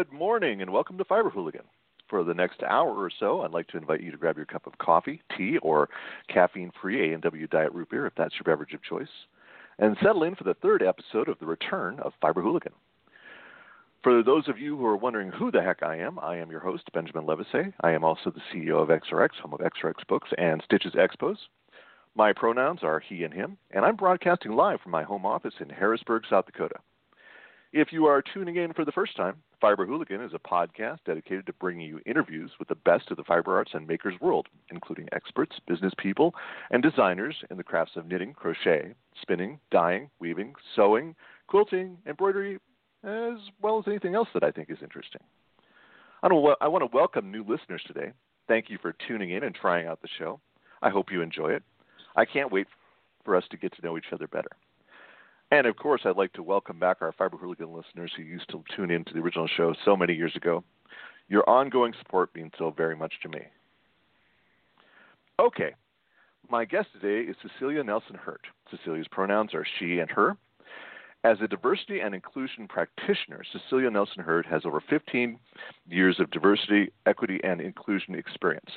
[0.00, 1.64] Good morning and welcome to Fiber Hooligan.
[2.08, 4.66] For the next hour or so, I'd like to invite you to grab your cup
[4.66, 5.90] of coffee, tea, or
[6.26, 9.10] caffeine free A&W Diet Root Beer if that's your beverage of choice,
[9.78, 12.72] and settle in for the third episode of the return of Fiber Hooligan.
[14.02, 16.60] For those of you who are wondering who the heck I am, I am your
[16.60, 17.70] host, Benjamin Levisay.
[17.82, 21.36] I am also the CEO of XRX, home of XRX Books and Stitches Expos.
[22.14, 25.68] My pronouns are he and him, and I'm broadcasting live from my home office in
[25.68, 26.76] Harrisburg, South Dakota.
[27.74, 31.44] If you are tuning in for the first time, Fiber Hooligan is a podcast dedicated
[31.46, 35.06] to bringing you interviews with the best of the fiber arts and makers world, including
[35.12, 36.34] experts, business people,
[36.70, 41.14] and designers in the crafts of knitting, crochet, spinning, dyeing, weaving, sewing,
[41.46, 42.58] quilting, embroidery,
[43.04, 45.20] as well as anything else that I think is interesting.
[46.22, 48.12] I want to welcome new listeners today.
[48.48, 50.40] Thank you for tuning in and trying out the show.
[50.80, 51.62] I hope you enjoy it.
[52.16, 52.66] I can't wait
[53.26, 54.50] for us to get to know each other better.
[55.52, 58.62] And of course, I'd like to welcome back our Fiber Hooligan listeners who used to
[58.74, 60.62] tune in to the original show so many years ago.
[61.28, 63.40] Your ongoing support means so very much to me.
[65.40, 65.74] Okay,
[66.48, 68.42] my guest today is Cecilia Nelson Hurt.
[68.70, 70.36] Cecilia's pronouns are she and her.
[71.24, 75.38] As a diversity and inclusion practitioner, Cecilia Nelson Hurt has over 15
[75.88, 78.70] years of diversity, equity, and inclusion experience.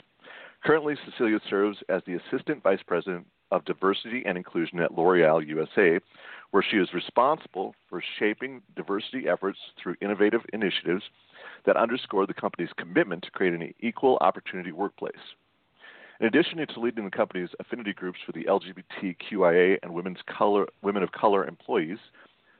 [0.63, 5.99] Currently, Cecilia serves as the Assistant Vice President of Diversity and Inclusion at L'Oreal USA,
[6.53, 11.01] where she is responsible for shaping diversity efforts through innovative initiatives
[11.65, 15.15] that underscore the company's commitment to create an equal opportunity workplace.
[16.19, 21.01] In addition to leading the company's affinity groups for the LGBTQIA and women's color, women
[21.01, 21.97] of color employees,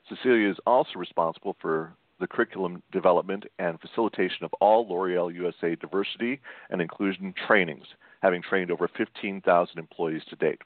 [0.09, 6.41] Cecilia is also responsible for the curriculum development and facilitation of all L'Oreal USA diversity
[6.71, 7.85] and inclusion trainings,
[8.23, 10.61] having trained over 15,000 employees to date.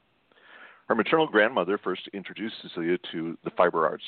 [0.88, 4.04] Her maternal grandmother first introduced Cecilia to the fiber arts.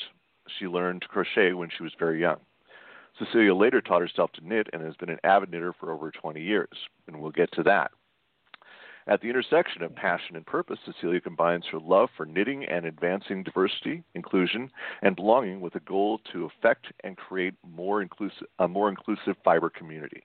[0.57, 2.37] She learned to crochet when she was very young.
[3.19, 6.41] Cecilia later taught herself to knit and has been an avid knitter for over 20
[6.41, 6.75] years,
[7.05, 7.91] and we'll get to that.
[9.05, 13.43] At the intersection of passion and purpose, Cecilia combines her love for knitting and advancing
[13.43, 14.71] diversity, inclusion,
[15.03, 19.69] and belonging with a goal to affect and create more inclusive, a more inclusive fiber
[19.69, 20.23] community.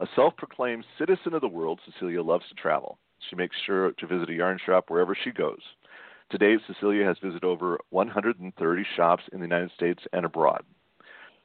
[0.00, 2.98] A self proclaimed citizen of the world, Cecilia loves to travel.
[3.28, 5.60] She makes sure to visit a yarn shop wherever she goes.
[6.30, 10.64] To date, Cecilia has visited over 130 shops in the United States and abroad.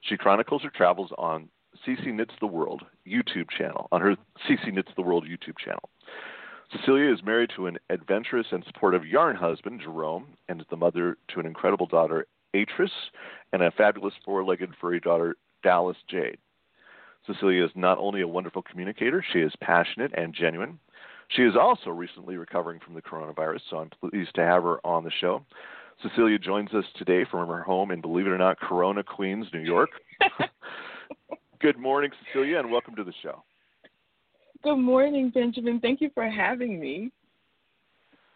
[0.02, 1.50] She chronicles her travels on
[1.86, 4.16] Ceci Knits the World YouTube channel, on her
[4.48, 5.90] Ceci Knits the World YouTube channel.
[6.72, 11.18] Cecilia is married to an adventurous and supportive yarn husband, Jerome, and is the mother
[11.30, 12.92] to an incredible daughter, Atris,
[13.54, 16.38] and a fabulous four legged furry daughter, Dallas Jade.
[17.26, 20.80] Cecilia is not only a wonderful communicator, she is passionate and genuine.
[21.30, 25.04] She is also recently recovering from the coronavirus, so I'm pleased to have her on
[25.04, 25.44] the show.
[26.02, 29.60] Cecilia joins us today from her home in, believe it or not, Corona, Queens, New
[29.60, 29.90] York.
[31.60, 33.44] Good morning, Cecilia, and welcome to the show.
[34.64, 35.80] Good morning, Benjamin.
[35.80, 37.12] Thank you for having me.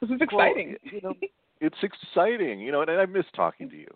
[0.02, 0.76] This is exciting.
[0.84, 1.14] Well, you know,
[1.62, 3.94] it's exciting, you know, and I miss talking to you.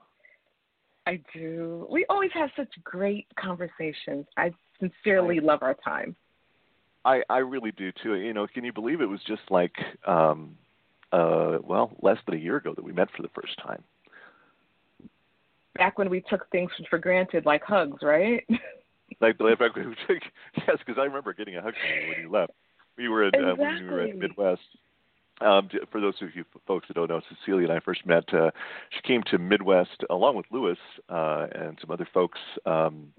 [1.08, 1.88] I do.
[1.90, 4.26] We always have such great conversations.
[4.38, 6.16] I sincerely love our time.
[7.06, 8.16] I I really do too.
[8.16, 10.58] You know, can you believe it was just like um
[11.12, 13.84] uh well, less than a year ago that we met for the first time.
[15.76, 18.44] Back when we took things for granted like hugs, right?
[19.22, 20.24] like the back when we took
[20.58, 22.52] yes, because I remember getting a hug from you when you left.
[22.98, 23.66] We were in exactly.
[23.66, 24.62] uh, when we were in Midwest.
[25.42, 28.24] Um, for those of you folks that don't know, Cecilia and I first met.
[28.34, 28.52] Uh,
[28.92, 30.78] she came to Midwest along with Lewis
[31.10, 33.12] uh, and some other folks um,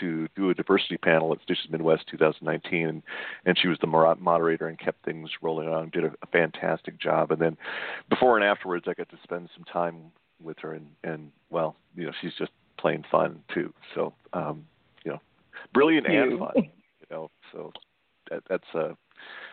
[0.00, 3.02] to do a diversity panel at Stitches Midwest 2019, and,
[3.44, 5.90] and she was the moderator and kept things rolling on.
[5.90, 7.30] Did a, a fantastic job.
[7.30, 7.56] And then
[8.10, 9.96] before and afterwards, I got to spend some time
[10.42, 13.72] with her, and and well, you know, she's just plain fun too.
[13.94, 14.66] So um,
[15.04, 15.20] you know,
[15.72, 16.52] brilliant and fun.
[16.56, 17.72] You know, so
[18.30, 18.96] that, that's a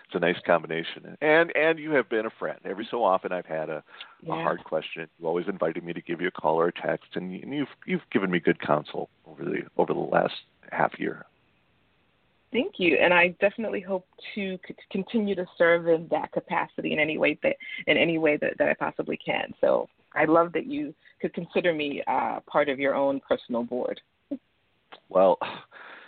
[0.06, 1.18] it's a nice combination.
[1.22, 2.60] And and you have been a friend.
[2.66, 3.84] Every so often, I've had a,
[4.22, 4.40] yeah.
[4.40, 5.08] a hard question.
[5.20, 7.54] You always invited me to give you a call or a text, and, you, and
[7.54, 10.36] you've you've given me good counsel over the over the last
[10.72, 11.26] half year.
[12.52, 17.00] Thank you, and I definitely hope to c- continue to serve in that capacity in
[17.00, 17.58] any way that
[17.88, 19.54] in any way that, that I possibly can.
[19.60, 24.00] So I love that you could consider me uh, part of your own personal board.
[25.10, 25.38] Well,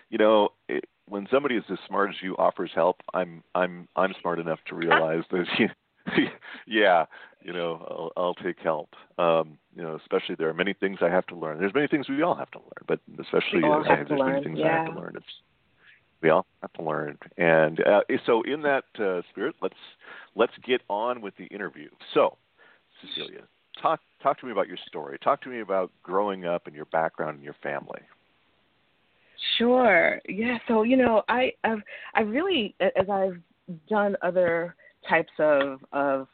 [0.09, 4.13] you know, it, when somebody is as smart as you offers help, I'm I'm I'm
[4.21, 5.69] smart enough to realize that you,
[6.67, 7.05] yeah,
[7.41, 8.89] you know, I'll, I'll take help.
[9.17, 11.59] Um, you know, especially there are many things I have to learn.
[11.59, 14.33] There's many things we all have to learn, but especially all there's learn.
[14.33, 14.67] many things yeah.
[14.67, 15.13] I have to learn.
[15.15, 15.25] It's
[16.21, 17.17] we all have to learn.
[17.37, 19.75] And uh, so, in that uh, spirit, let's
[20.35, 21.89] let's get on with the interview.
[22.13, 22.37] So,
[23.01, 23.43] Cecilia,
[23.81, 25.17] talk talk to me about your story.
[25.23, 28.01] Talk to me about growing up and your background and your family.
[29.57, 30.19] Sure.
[30.27, 30.57] Yeah.
[30.67, 31.81] So you know, I I've
[32.15, 33.39] I really as I've
[33.89, 34.75] done other
[35.07, 36.27] types of of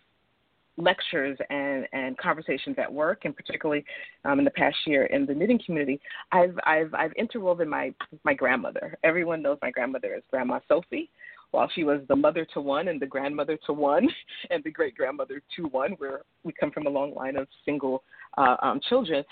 [0.78, 3.86] lectures and, and conversations at work, and particularly
[4.26, 6.00] um, in the past year in the knitting community,
[6.32, 8.98] I've I've I've interwoven my my grandmother.
[9.04, 11.10] Everyone knows my grandmother as Grandma Sophie,
[11.52, 14.08] while she was the mother to one and the grandmother to one
[14.50, 18.04] and the great grandmother to one, where we come from a long line of single
[18.38, 19.24] uh, um, children.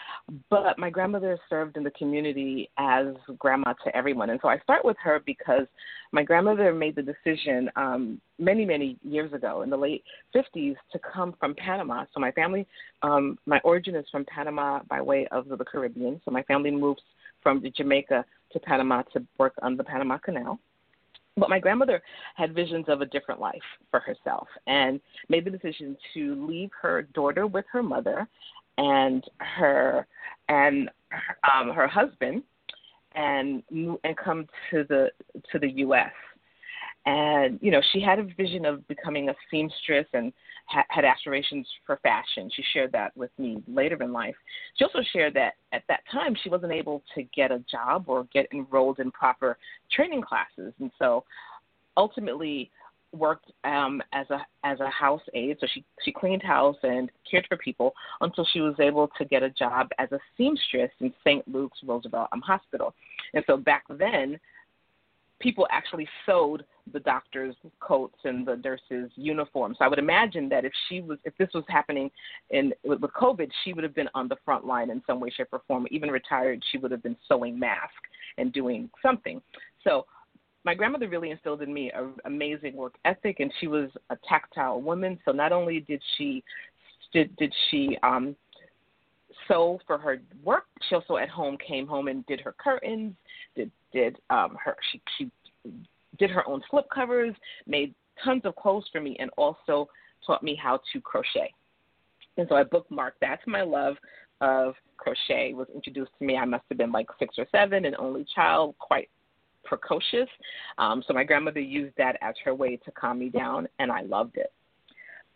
[0.50, 3.07] But my grandmother served in the community as
[3.39, 4.30] grandma to everyone.
[4.30, 5.68] And so I start with her because
[6.12, 10.03] my grandmother made the decision um, many, many years ago in the late
[10.36, 12.06] 50s to come from Panama.
[12.13, 12.68] So my family,
[13.01, 16.21] um, my origin is from Panama by way of the Caribbean.
[16.25, 17.01] So my family moves
[17.42, 20.59] from Jamaica to Panama to work on the Panama Canal.
[21.38, 22.04] But my grandmother
[22.36, 25.00] had visions of a different life for herself and
[25.30, 28.27] made the decision to leave her daughter with her mother
[28.81, 30.07] and her
[30.50, 30.89] and
[31.54, 32.44] um, her husband
[33.16, 35.10] and and come to the
[35.51, 36.12] to the U.S.
[37.06, 40.33] And you know, she had a vision of becoming a seamstress and
[40.68, 42.50] ha- had aspirations for fashion.
[42.56, 44.36] She shared that with me later in life.
[44.75, 48.28] She also shared that at that time she wasn't able to get a job or
[48.33, 49.57] get enrolled in proper
[49.92, 51.24] training classes, and so
[51.98, 52.72] ultimately
[53.13, 55.58] worked um, as a as a house aide.
[55.60, 59.44] So she she cleaned house and cared for people until she was able to get
[59.44, 61.48] a job as a seamstress in St.
[61.48, 62.94] Luke's Roosevelt um, Hospital.
[63.34, 64.40] And so back then,
[65.40, 66.63] people actually sewed
[66.94, 69.78] the doctors' coats and the nurses' uniforms.
[69.80, 72.10] So I would imagine that if she was, if this was happening
[72.50, 75.30] in with, with COVID, she would have been on the front line in some way,
[75.30, 75.88] shape, or form.
[75.92, 77.96] Even retired, she would have been sewing masks
[78.38, 79.42] and doing something.
[79.84, 80.06] So
[80.63, 84.81] my grandmother really instilled in me an amazing work ethic, and she was a tactile
[84.81, 85.19] woman.
[85.25, 86.44] So not only did she
[87.13, 88.36] did did she um,
[89.48, 93.13] sew for her work, she also at home came home and did her curtains,
[93.56, 95.31] did did um, her she she
[96.19, 97.34] did her own slip covers,
[97.66, 97.94] made
[98.24, 99.90] tons of clothes for me, and also
[100.25, 101.54] taught me how to crochet.
[102.38, 103.19] And so I bookmarked.
[103.19, 103.96] That's my love
[104.42, 105.54] of crochet.
[105.54, 106.38] Was introduced to me.
[106.38, 109.10] I must have been like six or seven, an only child, quite
[109.63, 110.30] precocious.
[110.78, 114.02] Um, so my grandmother used that as her way to calm me down, and I
[114.02, 114.52] loved it.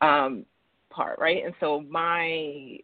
[0.01, 0.45] Um,
[0.89, 2.79] part right, and so my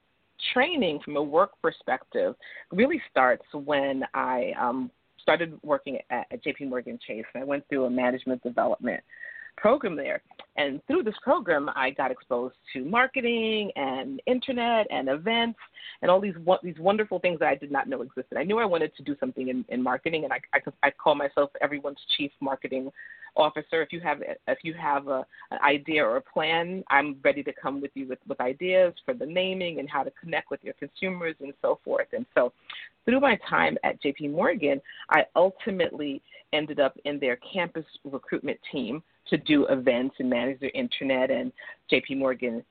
[0.53, 2.35] training from a work perspective
[2.71, 4.91] really starts when I um,
[5.21, 7.25] started working at, at JP Morgan Chase.
[7.33, 9.01] And I went through a management development
[9.57, 10.21] program there.
[10.57, 15.59] And through this program, I got exposed to marketing and internet and events
[16.01, 18.37] and all these these wonderful things that I did not know existed.
[18.37, 21.15] I knew I wanted to do something in, in marketing, and I, I I call
[21.15, 22.91] myself everyone's chief marketing
[23.35, 23.81] officer.
[23.81, 27.53] If you have if you have a, an idea or a plan, I'm ready to
[27.53, 30.73] come with you with, with ideas for the naming and how to connect with your
[30.73, 32.07] consumers and so forth.
[32.13, 32.51] And so,
[33.05, 36.21] through my time at JP Morgan, I ultimately
[36.53, 39.01] ended up in their campus recruitment team
[39.31, 41.51] to do events and manage their internet and
[41.91, 42.63] JP Morgan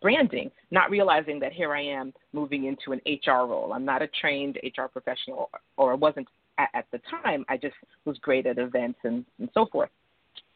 [0.00, 3.72] branding, not realizing that here I am moving into an HR role.
[3.74, 6.28] I'm not a trained HR professional, or wasn't
[6.58, 7.44] at, at the time.
[7.48, 9.90] I just was great at events and, and so forth.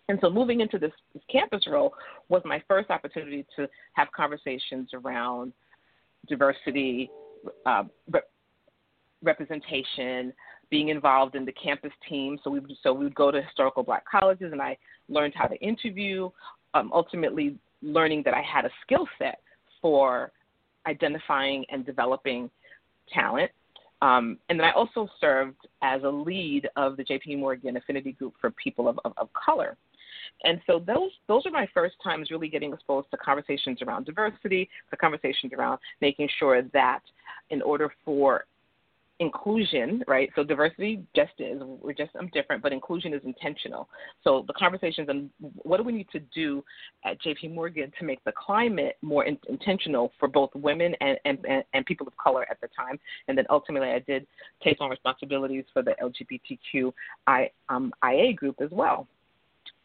[0.08, 1.92] And so moving into this, this campus role
[2.28, 5.52] was my first opportunity to have conversations around
[6.28, 7.10] diversity,
[7.66, 8.30] uh, rep-
[9.22, 10.32] representation,
[10.70, 12.38] being involved in the campus team.
[12.42, 14.76] So we would, so we would go to historical black colleges, and I
[15.08, 16.30] learned how to interview.
[16.74, 19.40] Um, ultimately, learning that I had a skill set
[19.80, 20.32] for
[20.86, 22.50] identifying and developing
[23.12, 23.50] talent.
[24.02, 28.34] Um, and then I also served as a lead of the JP Morgan Affinity Group
[28.40, 29.76] for People of, of, of Color.
[30.44, 34.68] And so those those are my first times really getting exposed to conversations around diversity,
[34.90, 37.00] the conversations around making sure that
[37.50, 38.44] in order for
[39.18, 40.30] inclusion, right?
[40.36, 43.88] So diversity just is we're just I'm different, but inclusion is intentional.
[44.22, 46.62] So the conversations on what do we need to do
[47.04, 51.38] at JP Morgan to make the climate more in, intentional for both women and, and,
[51.72, 54.26] and people of color at the time, and then ultimately I did
[54.62, 56.92] take on responsibilities for the LGBTQ
[57.26, 57.92] I, um,
[58.36, 59.06] group as well.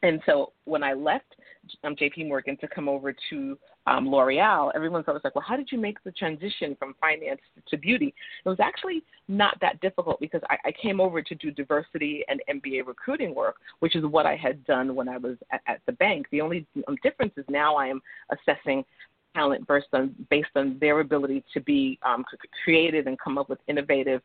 [0.03, 1.35] And so when I left
[1.83, 3.57] um, JP Morgan to come over to
[3.87, 7.77] um, L'Oreal, everyone's always like, well, how did you make the transition from finance to
[7.77, 8.13] beauty?
[8.45, 12.41] It was actually not that difficult because I, I came over to do diversity and
[12.49, 15.93] MBA recruiting work, which is what I had done when I was at, at the
[15.93, 16.27] bank.
[16.31, 18.85] The only um, difference is now I am assessing
[19.33, 22.23] talent based on, based on their ability to be um,
[22.63, 24.21] creative and come up with innovative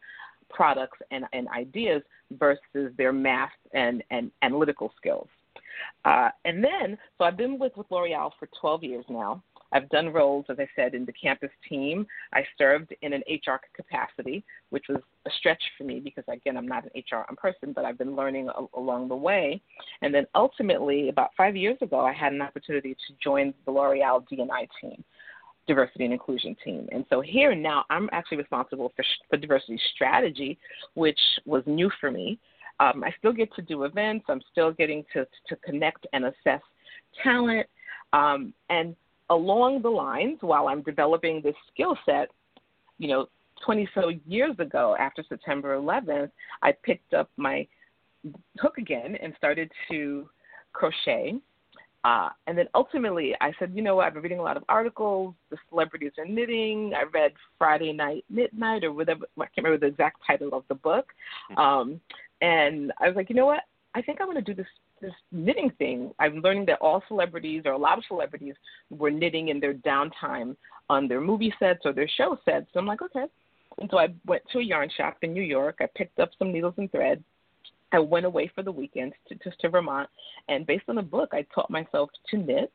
[0.51, 2.03] products and, and ideas
[2.39, 5.29] versus their math and, and analytical skills.
[6.05, 9.43] Uh, and then, so I've been with, with L'Oreal for 12 years now.
[9.73, 12.07] I've done roles, as I said, in the campus team.
[12.33, 16.69] I served in an HR capacity, which was a stretch for me because, again, I'm
[16.69, 19.61] not an HR person, but I've been learning a- along the way.
[20.03, 24.25] And then ultimately, about five years ago, I had an opportunity to join the L'Oreal
[24.29, 25.05] DNI team
[25.67, 26.89] diversity and inclusion team.
[26.93, 30.59] And so here now I'm actually responsible for, for diversity strategy,
[30.95, 32.39] which was new for me.
[32.79, 34.27] Um, I still get to do events.
[34.29, 36.61] I'm still getting to to connect and assess
[37.23, 37.67] talent.
[38.13, 38.95] Um, and
[39.31, 42.29] along the lines, while I'm developing this skill set,
[42.99, 43.27] you know,
[43.65, 46.31] 20 so years ago, after September 11th,
[46.63, 47.67] I picked up my
[48.59, 50.29] hook again and started to
[50.73, 51.35] crochet.
[52.05, 54.07] Uh, and then ultimately, I said, you know what?
[54.07, 55.35] I've been reading a lot of articles.
[55.51, 56.93] The celebrities are knitting.
[56.95, 59.27] I read Friday Night Midnight or whatever.
[59.37, 61.07] I can't remember the exact title of the book.
[61.49, 61.59] Hmm.
[61.59, 62.01] Um,
[62.41, 63.63] and I was like, you know what?
[63.95, 64.67] I think I'm going to do this
[65.01, 66.11] this knitting thing.
[66.19, 68.55] I'm learning that all celebrities or a lot of celebrities
[68.91, 70.57] were knitting in their downtime
[70.89, 72.67] on their movie sets or their show sets.
[72.73, 73.27] So I'm like, okay.
[73.79, 75.77] And so I went to a yarn shop in New York.
[75.81, 77.23] I picked up some needles and thread.
[77.93, 80.09] I went away for the weekend to, to, to Vermont,
[80.49, 82.73] and based on a book, I taught myself to knit.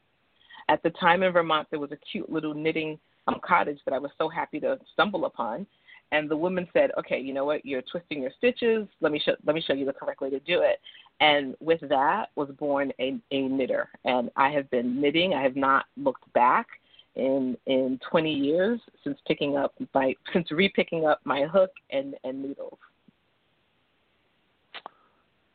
[0.70, 4.00] At the time in Vermont, there was a cute little knitting um, cottage that I
[4.00, 5.68] was so happy to stumble upon
[6.12, 7.65] and the woman said, "Okay, you know what?
[7.65, 8.88] You're twisting your stitches.
[9.00, 10.80] Let me show let me show you the correct way to do it."
[11.20, 15.34] And with that was born a, a knitter, and I have been knitting.
[15.34, 16.68] I have not looked back
[17.15, 22.41] in in 20 years since picking up my since repicking up my hook and and
[22.41, 22.80] needles.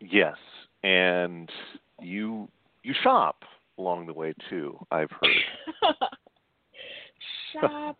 [0.00, 0.36] Yes,
[0.82, 1.50] and
[2.00, 2.48] you
[2.82, 3.42] you shop
[3.78, 4.78] along the way too.
[4.90, 5.30] I've heard.
[7.60, 7.98] shop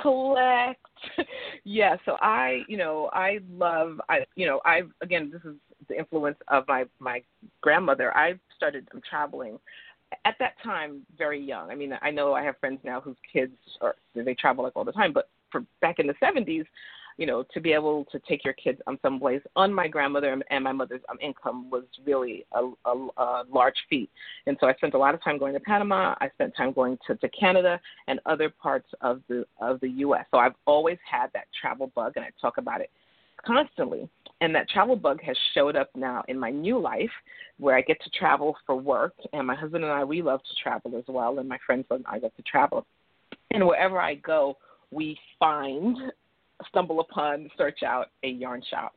[0.00, 0.80] collect.
[1.64, 5.56] yeah, so I, you know, I love I you know, I again this is
[5.88, 7.22] the influence of my my
[7.60, 8.16] grandmother.
[8.16, 9.58] I started I'm traveling
[10.24, 11.70] at that time very young.
[11.70, 14.84] I mean, I know I have friends now whose kids are they travel like all
[14.84, 16.64] the time, but for back in the 70s,
[17.16, 20.64] you know, to be able to take your kids um, someplace on my grandmother and
[20.64, 24.10] my mother's um, income was really a, a, a large feat.
[24.46, 26.14] And so I spent a lot of time going to Panama.
[26.20, 30.24] I spent time going to, to Canada and other parts of the of the U.S.
[30.30, 32.90] So I've always had that travel bug, and I talk about it
[33.44, 34.08] constantly.
[34.40, 37.10] And that travel bug has showed up now in my new life
[37.58, 39.14] where I get to travel for work.
[39.32, 41.38] And my husband and I, we love to travel as well.
[41.38, 42.84] And my friends and I love to travel.
[43.52, 44.56] And wherever I go,
[44.90, 45.96] we find
[46.68, 48.94] stumble upon, search out a yarn shop.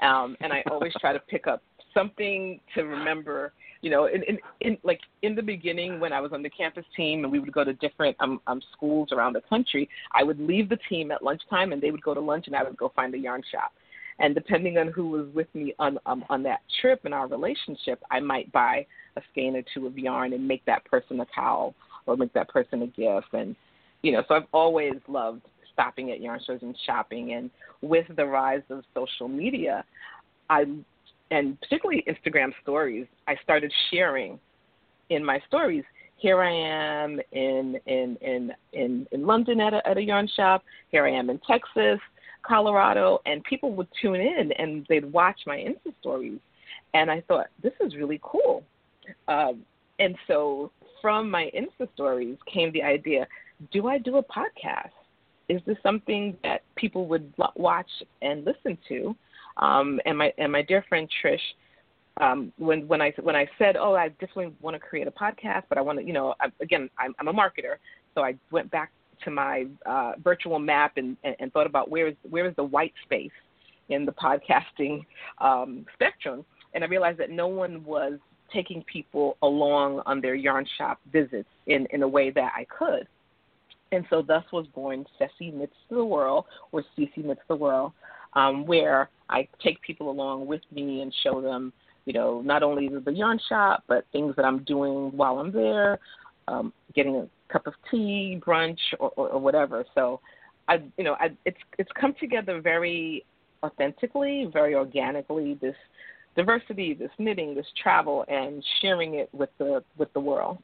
[0.00, 1.62] Um, and I always try to pick up
[1.94, 3.52] something to remember.
[3.82, 6.84] You know, in, in, in like in the beginning when I was on the campus
[6.96, 10.38] team and we would go to different um, um, schools around the country, I would
[10.38, 12.92] leave the team at lunchtime and they would go to lunch and I would go
[12.94, 13.72] find a yarn shop.
[14.18, 18.00] And depending on who was with me on um, on that trip and our relationship,
[18.10, 21.74] I might buy a skein or two of yarn and make that person a cowl
[22.06, 23.32] or make that person a gift.
[23.32, 23.56] And
[24.02, 25.42] you know, so I've always loved
[25.72, 27.32] stopping at yarn stores and shopping.
[27.34, 27.50] And
[27.80, 29.84] with the rise of social media,
[30.50, 30.64] I
[31.32, 34.38] and particularly Instagram stories, I started sharing
[35.08, 35.82] in my stories.
[36.16, 40.62] Here I am in in in in, in London at a, at a yarn shop.
[40.90, 41.98] Here I am in Texas,
[42.42, 46.38] Colorado, and people would tune in and they'd watch my Insta stories,
[46.94, 48.62] and I thought this is really cool.
[49.26, 49.62] Um,
[49.98, 53.26] and so from my Insta stories came the idea:
[53.72, 54.90] Do I do a podcast?
[55.52, 57.90] Is this something that people would watch
[58.22, 59.14] and listen to?
[59.58, 61.38] Um, and my and my dear friend Trish,
[62.20, 65.64] um, when when I when I said, oh, I definitely want to create a podcast,
[65.68, 67.76] but I want to, you know, I, again, I'm, I'm a marketer,
[68.14, 68.90] so I went back
[69.24, 72.64] to my uh, virtual map and, and, and thought about where is where is the
[72.64, 73.30] white space
[73.90, 75.04] in the podcasting
[75.38, 78.14] um, spectrum, and I realized that no one was
[78.54, 83.06] taking people along on their yarn shop visits in in a way that I could.
[83.92, 87.92] And so thus was born Ceci Knits the World, or Cece Knits the World.
[88.34, 91.72] um, where I take people along with me and show them,
[92.04, 95.98] you know, not only the yarn shop, but things that I'm doing while I'm there,
[96.48, 99.84] um, getting a cup of tea, brunch, or, or, or whatever.
[99.94, 100.20] So,
[100.68, 103.24] I, you know, I, it's it's come together very
[103.62, 105.58] authentically, very organically.
[105.60, 105.74] This
[106.36, 110.58] diversity, this knitting, this travel, and sharing it with the with the world.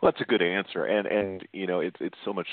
[0.00, 2.48] Well, that's a good answer, and and you know it's it's so much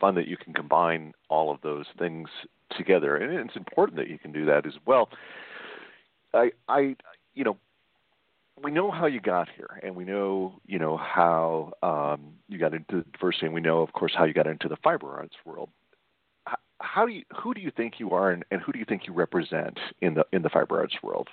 [0.00, 2.28] fun that you can combine all of those things
[2.76, 5.08] together, and it's important that you can do that as well.
[6.34, 6.96] I I
[7.34, 7.56] you know
[8.62, 12.74] we know how you got here, and we know you know how um, you got
[12.74, 15.70] into diversity, and we know, of course, how you got into the fiber arts world.
[16.80, 19.06] How do you who do you think you are, and, and who do you think
[19.06, 21.28] you represent in the in the fiber arts world?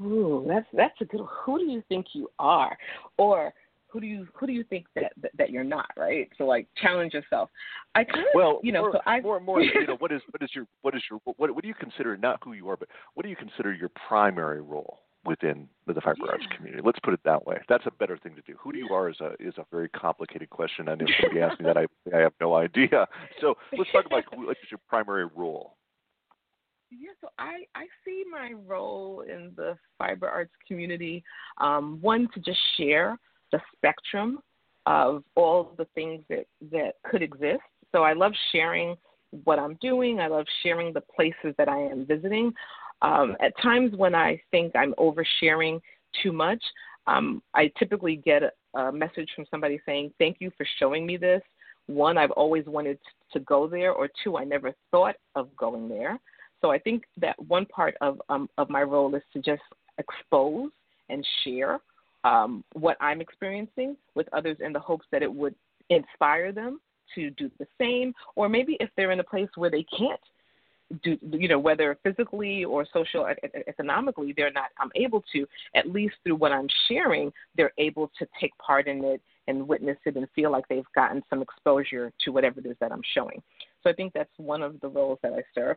[0.00, 1.20] Ooh, that's that's a good.
[1.44, 2.76] Who do you think you are,
[3.16, 3.52] or
[3.92, 6.28] who do you who do you think that that, that you're not right?
[6.38, 7.50] So like challenge yourself.
[7.94, 10.22] I kind of well you know more, so i more more you know what is
[10.30, 12.76] what is your what is your what what do you consider not who you are
[12.76, 16.32] but what do you consider your primary role within the fiber yeah.
[16.32, 16.82] arts community?
[16.84, 17.58] Let's put it that way.
[17.68, 18.56] That's a better thing to do.
[18.58, 20.88] Who do you are is a is a very complicated question.
[20.88, 21.76] And if somebody asks me that.
[21.76, 23.06] I i have no idea.
[23.40, 25.76] So let's talk about what is your primary role.
[26.90, 31.24] Yeah, so I, I see my role in the fiber arts community,
[31.58, 33.18] um, one to just share
[33.52, 34.40] the spectrum
[34.86, 37.62] of all the things that, that could exist.
[37.92, 38.96] So I love sharing
[39.44, 40.20] what I'm doing.
[40.20, 42.52] I love sharing the places that I am visiting.
[43.02, 45.80] Um, at times when I think I'm oversharing
[46.22, 46.62] too much,
[47.06, 51.16] um, I typically get a, a message from somebody saying, Thank you for showing me
[51.16, 51.42] this.
[51.86, 52.98] One, I've always wanted
[53.32, 56.20] to go there, or two, I never thought of going there.
[56.60, 59.62] So I think that one part of um, of my role is to just
[59.98, 60.70] expose
[61.08, 61.80] and share
[62.24, 65.54] um, what I'm experiencing with others in the hopes that it would
[65.90, 66.80] inspire them
[67.14, 70.20] to do the same, or maybe if they're in a place where they can't
[71.02, 73.26] do, you know, whether physically or social,
[73.66, 78.26] economically, they're not I'm able to, at least through what I'm sharing, they're able to
[78.40, 82.30] take part in it and witness it and feel like they've gotten some exposure to
[82.30, 83.42] whatever it is that I'm showing.
[83.82, 85.76] So I think that's one of the roles that I serve.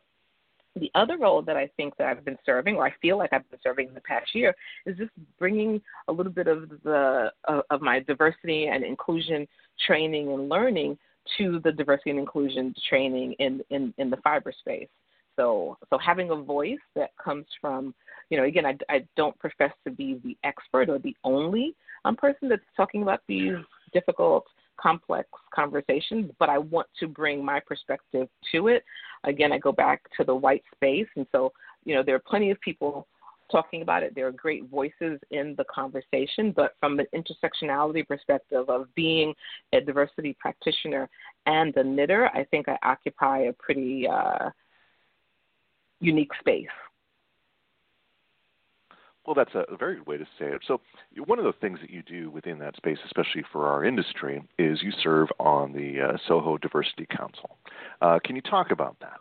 [0.77, 3.49] The other role that I think that I've been serving, or I feel like I've
[3.49, 4.53] been serving in the past year,
[4.85, 9.47] is just bringing a little bit of the of, my diversity and inclusion
[9.87, 10.97] training and learning
[11.37, 14.89] to the diversity and inclusion training in, in, in the fiber space.
[15.37, 17.93] So, so having a voice that comes from,
[18.29, 22.15] you know, again, I, I don't profess to be the expert or the only um,
[22.15, 23.55] person that's talking about these
[23.93, 24.45] difficult
[24.79, 28.83] complex conversations, but I want to bring my perspective to it.
[29.23, 31.51] Again, I go back to the white space, and so
[31.83, 33.07] you know there are plenty of people
[33.51, 34.13] talking about it.
[34.15, 39.33] There are great voices in the conversation, but from an intersectionality perspective of being
[39.73, 41.09] a diversity practitioner
[41.45, 44.49] and a knitter, I think I occupy a pretty uh,
[45.99, 46.67] unique space.
[49.25, 50.61] Well, that's a very good way to say it.
[50.67, 50.81] So,
[51.25, 54.83] one of the things that you do within that space, especially for our industry, is
[54.83, 57.57] you serve on the uh, Soho Diversity Council.
[58.01, 59.17] Uh, can you talk about that?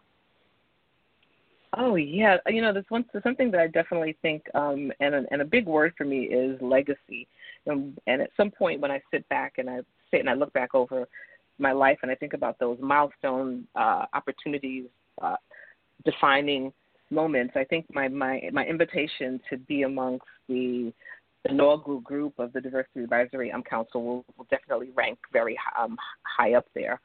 [1.77, 5.43] Oh yeah, you know, this one something that I definitely think, um, and a, and
[5.43, 7.27] a big word for me is legacy.
[7.67, 9.79] And, and at some point, when I sit back and I
[10.11, 11.09] sit and I look back over
[11.59, 14.85] my life and I think about those milestone uh, opportunities,
[15.21, 15.37] uh,
[16.05, 16.73] defining
[17.11, 20.93] moments, I think my my my invitation to be amongst the
[21.49, 26.55] inaugural group of the Diversity Advisory um, Council will, will definitely rank very um, high
[26.55, 27.01] up there.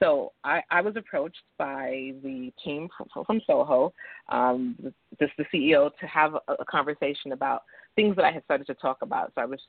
[0.00, 3.92] So I, I was approached by the team from, from Soho,
[4.28, 4.76] um,
[5.20, 7.62] this the CEO, to have a, a, conversation about
[7.94, 9.32] things that I had started to talk about.
[9.34, 9.60] So I was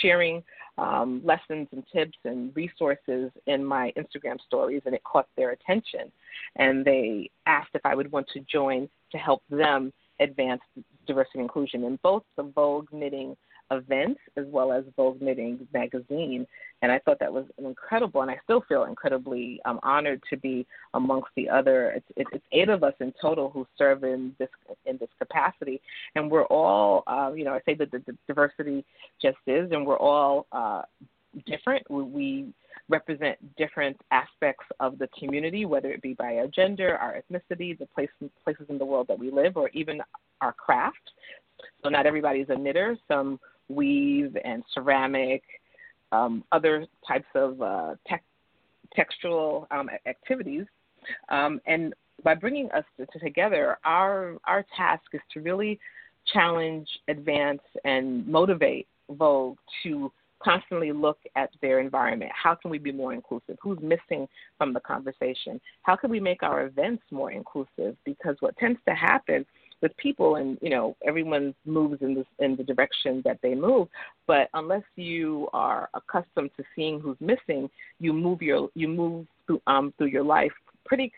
[0.00, 0.42] sharing
[0.78, 6.10] um, lessons and tips and resources in my Instagram stories, and it caught their attention.
[6.56, 10.60] And they asked if I would want to join to help them advance
[11.06, 13.36] diversity and inclusion in both the Vogue knitting
[13.70, 16.46] events as well as Vogue Knitting magazine.
[16.82, 20.66] And I thought that was incredible, and I still feel incredibly um, honored to be
[20.92, 21.92] amongst the other.
[21.92, 24.50] It's, it's eight of us in total who serve in this
[24.84, 25.80] in this capacity,
[26.14, 28.84] and we're all, uh, you know, I say that the, the diversity
[29.22, 30.82] just is, and we're all uh,
[31.46, 31.88] different.
[31.90, 32.52] We,
[32.88, 37.86] represent different aspects of the community, whether it be by our gender, our ethnicity, the
[37.86, 38.10] place,
[38.42, 40.00] places in the world that we live, or even
[40.40, 41.10] our craft.
[41.82, 42.96] So not everybody is a knitter.
[43.08, 45.42] Some weave and ceramic,
[46.12, 47.94] um, other types of uh,
[48.94, 50.66] textual um, activities.
[51.30, 55.80] Um, and by bringing us to, to together, our, our task is to really
[56.32, 60.10] challenge, advance, and motivate Vogue to
[60.44, 62.30] constantly look at their environment.
[62.34, 63.56] How can we be more inclusive?
[63.62, 64.28] Who's missing
[64.58, 65.60] from the conversation?
[65.82, 67.96] How can we make our events more inclusive?
[68.04, 69.46] Because what tends to happen
[69.80, 73.86] with people and you know everyone moves in this in the direction that they move
[74.26, 77.68] but unless you are accustomed to seeing who's missing
[78.00, 80.52] you move your you move through um through your life
[80.86, 81.12] pretty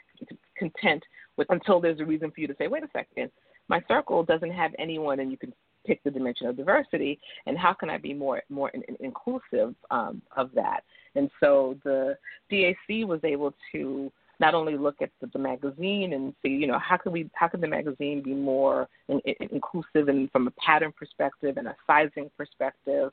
[0.59, 1.03] content
[1.37, 3.31] with until there's a reason for you to say wait a second
[3.69, 5.53] my circle doesn't have anyone and you can
[5.87, 9.75] pick the dimension of diversity and how can I be more more in, in, inclusive
[9.91, 10.81] um, of that.
[11.15, 12.17] And so the
[12.51, 16.79] DAC was able to not only look at the, the magazine and see, you know,
[16.79, 20.51] how can we, how can the magazine be more in, in, inclusive and from a
[20.53, 23.13] pattern perspective and a sizing perspective,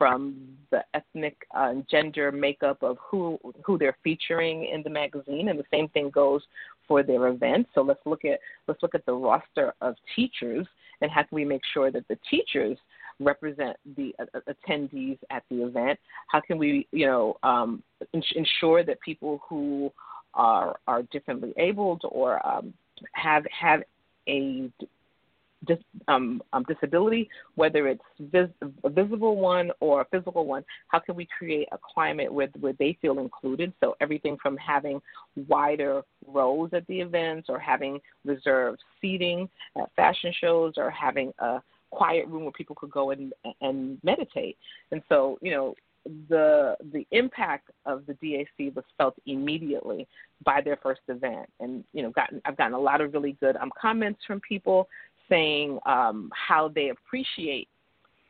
[0.00, 5.58] from the ethnic uh, gender makeup of who who they're featuring in the magazine, and
[5.58, 6.40] the same thing goes
[6.88, 7.68] for their events.
[7.74, 10.66] So let's look at let's look at the roster of teachers
[11.00, 12.76] and how can we make sure that the teachers
[13.18, 15.98] represent the uh, attendees at the event?
[16.28, 17.82] How can we, you know, um,
[18.12, 19.92] ensure that people who
[20.34, 22.72] are are differently abled or um,
[23.12, 23.82] have have
[24.28, 24.70] a
[25.66, 28.48] dis, um, um, disability, whether it's vis,
[28.84, 32.72] a visible one or a physical one, how can we create a climate where, where
[32.74, 33.72] they feel included?
[33.80, 35.00] So everything from having
[35.48, 41.60] wider rows at the events or having reserved seating at fashion shows or having a
[41.90, 44.56] quiet room where people could go and, and meditate.
[44.92, 45.74] And so, you know,
[46.28, 50.08] the the impact of the DAC was felt immediately
[50.44, 53.56] by their first event, and you know, gotten I've gotten a lot of really good
[53.56, 54.88] um, comments from people
[55.30, 57.68] saying um, how they appreciate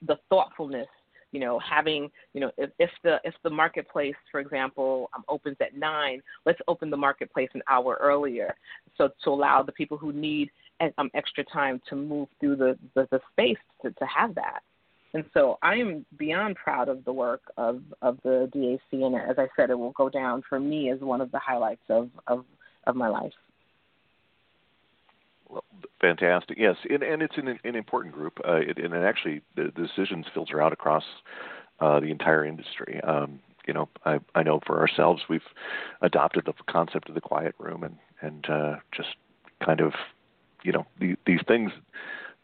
[0.07, 0.87] the thoughtfulness
[1.33, 5.57] you know having you know if, if the if the marketplace for example um, opens
[5.61, 8.55] at nine let's open the marketplace an hour earlier
[8.97, 10.51] so to allow the people who need
[10.99, 14.61] um, extra time to move through the the, the space to, to have that
[15.13, 19.39] and so I am beyond proud of the work of, of the DAC, and as
[19.39, 22.45] I said, it will go down for me as one of the highlights of, of,
[22.87, 23.33] of my life.
[25.51, 25.65] Well,
[26.01, 26.57] fantastic.
[26.59, 29.87] Yes, and, and it's an, an important group, uh, it, and it actually the, the
[29.87, 31.05] decisions filter out across
[31.81, 33.01] uh, the entire industry.
[33.03, 35.41] Um, you know, I, I know for ourselves, we've
[36.03, 39.11] adopted the concept of the quiet room, and and uh, just
[39.65, 39.93] kind of,
[40.63, 41.71] you know, the, these things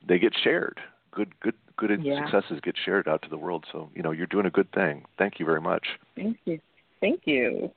[0.07, 0.81] they get shared.
[1.11, 2.25] Good, good, good yeah.
[2.25, 3.65] successes get shared out to the world.
[3.73, 5.05] So you know, you're doing a good thing.
[5.19, 5.87] Thank you very much.
[6.15, 6.61] Thank you.
[7.01, 7.71] Thank you.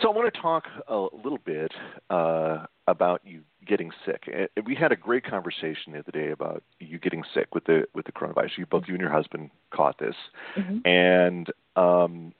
[0.00, 1.72] So I want to talk a little bit
[2.10, 4.28] uh, about you getting sick.
[4.64, 8.06] We had a great conversation the other day about you getting sick with the with
[8.06, 8.58] the coronavirus.
[8.58, 10.14] You both you and your husband caught this,
[10.56, 10.78] mm-hmm.
[10.86, 12.32] and um,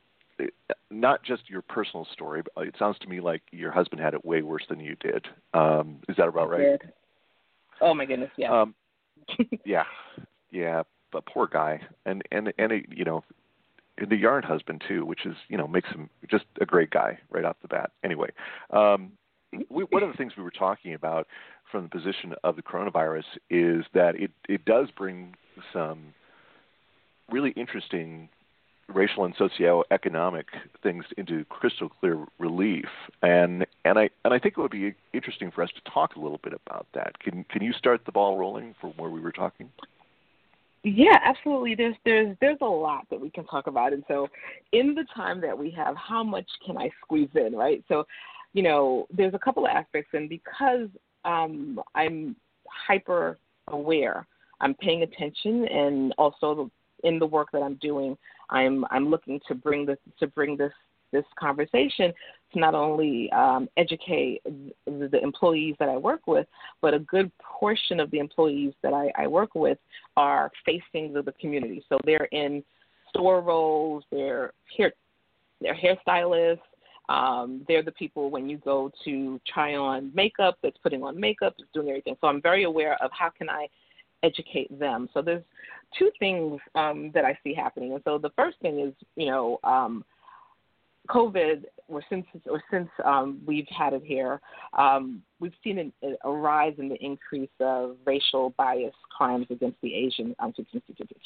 [0.90, 2.42] not just your personal story.
[2.54, 5.26] But it sounds to me like your husband had it way worse than you did.
[5.54, 6.80] Um, is that about right?
[6.80, 6.92] Did.
[7.80, 8.62] Oh my goodness, yeah.
[8.62, 8.74] Um,
[9.64, 9.84] yeah,
[10.50, 10.82] yeah.
[11.12, 13.24] But poor guy, and and and it, you know
[13.98, 17.44] the yarn husband too, which is you know makes him just a great guy right
[17.44, 17.92] off the bat.
[18.04, 18.30] Anyway,
[18.70, 19.12] um,
[19.70, 21.26] we, one of the things we were talking about
[21.70, 25.34] from the position of the coronavirus is that it it does bring
[25.72, 26.14] some
[27.30, 28.28] really interesting
[28.88, 30.44] racial and socioeconomic
[30.82, 32.86] things into crystal clear relief
[33.22, 36.20] and and I and I think it would be interesting for us to talk a
[36.20, 37.18] little bit about that.
[37.18, 39.70] Can can you start the ball rolling from where we were talking?
[40.82, 41.74] Yeah, absolutely.
[41.74, 44.28] There's there's there's a lot that we can talk about, and so
[44.72, 47.82] in the time that we have, how much can I squeeze in, right?
[47.88, 48.04] So,
[48.52, 50.88] you know, there's a couple of aspects, and because
[51.24, 52.36] um, I'm
[52.86, 53.36] hyper
[53.68, 54.26] aware,
[54.60, 56.70] I'm paying attention, and also
[57.02, 58.16] in the work that I'm doing,
[58.50, 60.72] I'm I'm looking to bring this to bring this
[61.12, 62.12] this conversation
[62.52, 66.46] to not only um, educate the, the employees that I work with,
[66.80, 69.78] but a good portion of the employees that I, I work with
[70.16, 71.84] are facing the, the community.
[71.88, 72.62] So they're in
[73.08, 74.92] store roles, they're hair,
[75.60, 76.60] they're hairstylists,
[77.08, 81.54] um, they're the people when you go to try on makeup that's putting on makeup,
[81.58, 82.16] that's doing everything.
[82.20, 83.68] So I'm very aware of how can I
[84.22, 85.08] educate them.
[85.14, 85.44] So there's
[85.96, 87.92] two things um, that I see happening.
[87.92, 90.04] And so the first thing is, you know, um,
[91.06, 94.40] COVID, or since or since um, we've had it here,
[94.76, 95.92] um, we've seen an,
[96.24, 100.52] a rise in the increase of racial bias crimes against the Asian um,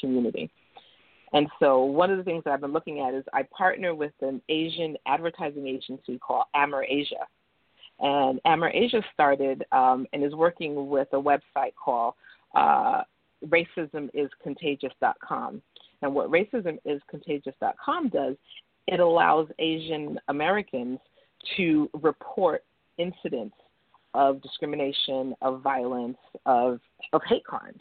[0.01, 0.51] community.
[1.33, 4.13] And so, one of the things that I've been looking at is I partner with
[4.21, 7.25] an Asian advertising agency called Admerasia,
[8.01, 12.15] and Admerasia started um, and is working with a website called
[12.55, 13.03] uh,
[13.47, 15.63] RacismIsContagious.com.
[16.03, 18.37] And what RacismIsContagious.com does
[18.87, 20.99] it allows Asian Americans
[21.57, 22.65] to report
[22.99, 23.57] incidents
[24.15, 26.81] of discrimination, of violence, of,
[27.13, 27.81] of hate crimes.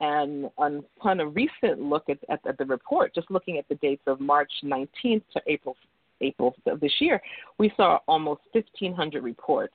[0.00, 4.02] and upon a recent look at, at, at the report, just looking at the dates
[4.06, 5.76] of March 19th to April
[6.20, 7.22] April of this year,
[7.58, 9.74] we saw almost 1,500 reports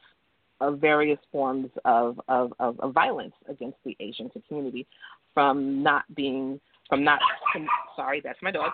[0.60, 4.86] of various forms of, of, of, of violence against the Asian community,
[5.34, 7.20] from not being from not
[7.52, 8.72] from, sorry that's my dog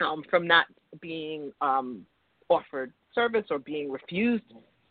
[0.00, 0.66] um, from not
[1.00, 2.04] being um,
[2.48, 4.44] offered service or being refused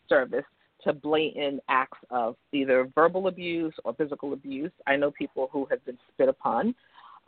[0.08, 0.44] service
[0.84, 4.72] to blatant acts of either verbal abuse or physical abuse.
[4.86, 6.74] I know people who have been spit upon.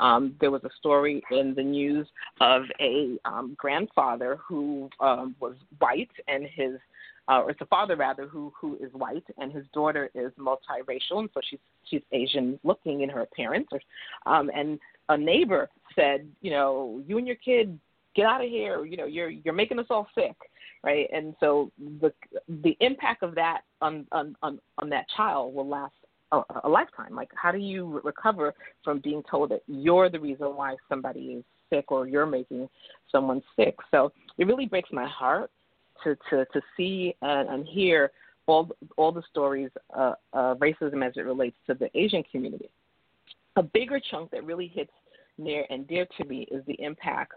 [0.00, 2.08] Um, there was a story in the news
[2.40, 6.72] of a um, grandfather who um, was white and his,
[7.28, 11.20] uh, or it's a father rather, who who is white and his daughter is multiracial,
[11.20, 13.68] and so she's she's Asian looking in her appearance.
[14.26, 17.78] Um, and a neighbor said, you know, you and your kid
[18.14, 18.84] get out of here.
[18.84, 20.36] You know, you're you're making us all sick
[20.84, 21.08] right?
[21.12, 22.12] And so the
[22.48, 25.94] the impact of that on on on, on that child will last
[26.32, 27.14] a, a lifetime.
[27.14, 31.44] Like, how do you recover from being told that you're the reason why somebody is
[31.70, 32.68] sick or you're making
[33.10, 33.76] someone sick?
[33.90, 35.50] So it really breaks my heart
[36.04, 38.12] to to to see and, and hear
[38.46, 42.70] all all the stories uh, of racism as it relates to the Asian community.
[43.56, 44.92] A bigger chunk that really hits
[45.38, 47.32] near and dear to me is the impact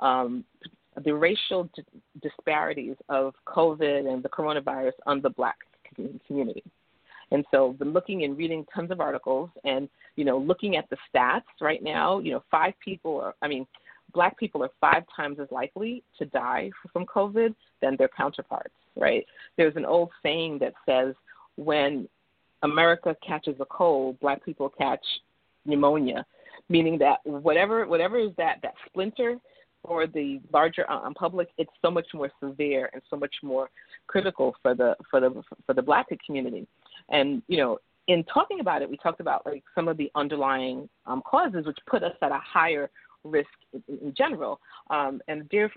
[0.00, 0.44] um,
[1.04, 1.82] the racial d-
[2.22, 5.56] disparities of COVID and the coronavirus on the black
[6.26, 6.64] community.
[7.32, 10.96] And so, been looking and reading tons of articles, and you know, looking at the
[11.14, 12.18] stats right now.
[12.18, 13.34] You know, five people are.
[13.40, 13.66] I mean,
[14.12, 18.74] black people are five times as likely to die from COVID than their counterparts.
[18.96, 19.24] Right?
[19.56, 21.14] There's an old saying that says,
[21.56, 22.08] when
[22.62, 25.04] America catches a cold, black people catch
[25.64, 26.24] pneumonia,
[26.68, 29.36] meaning that whatever whatever is that that splinter
[29.86, 33.70] for the larger um, public, it's so much more severe and so much more
[34.06, 36.66] critical for the for the for the Black community.
[37.08, 40.88] And you know, in talking about it, we talked about like some of the underlying
[41.06, 42.90] um, causes which put us at a higher
[43.24, 44.60] risk in, in general.
[44.90, 45.70] Um, and a dear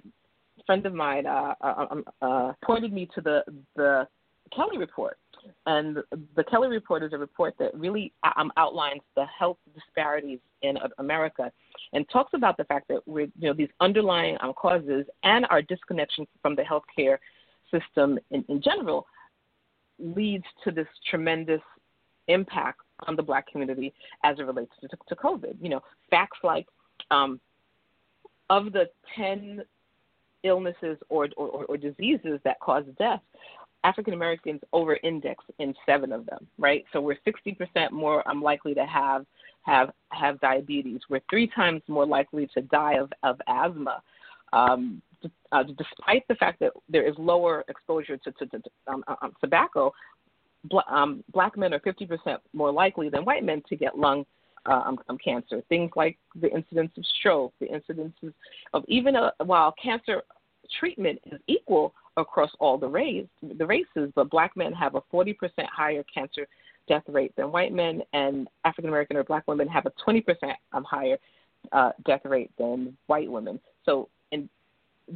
[0.65, 3.43] friend of mine uh, uh, um, uh, pointed me to the
[3.75, 4.07] the
[4.55, 5.17] Kelly report,
[5.65, 5.97] and
[6.35, 11.51] the Kelly report is a report that really um, outlines the health disparities in America
[11.93, 15.61] and talks about the fact that we're, you know, these underlying um, causes and our
[15.61, 17.17] disconnection from the healthcare
[17.71, 19.07] system in, in general
[19.99, 21.61] leads to this tremendous
[22.27, 25.55] impact on the black community as it relates to, to COVID.
[25.61, 26.67] You know, facts like
[27.13, 27.39] um,
[28.49, 29.61] of the 10
[30.43, 33.21] illnesses or, or, or diseases that cause death,
[33.83, 36.85] African Americans over index in seven of them, right?
[36.93, 39.25] So we're 60% more um, likely to have
[39.63, 40.99] have have diabetes.
[41.09, 44.01] We're three times more likely to die of of asthma.
[44.51, 45.01] Um,
[45.53, 49.33] uh, despite the fact that there is lower exposure to, to, to um, uh, um,
[49.39, 49.93] tobacco,
[50.65, 54.25] bl- um, black men are 50% more likely than white men to get lung
[54.65, 55.61] um, um, cancer.
[55.69, 58.33] Things like the incidence of stroke, the incidences
[58.73, 60.21] of even a, while cancer
[60.79, 65.35] treatment is equal across all the race the races, but black men have a 40%
[65.71, 66.47] higher cancer
[66.87, 70.23] death rate than white men, and African American or black women have a 20%
[70.73, 71.17] um, higher
[71.71, 73.59] uh, death rate than white women.
[73.85, 74.49] So, in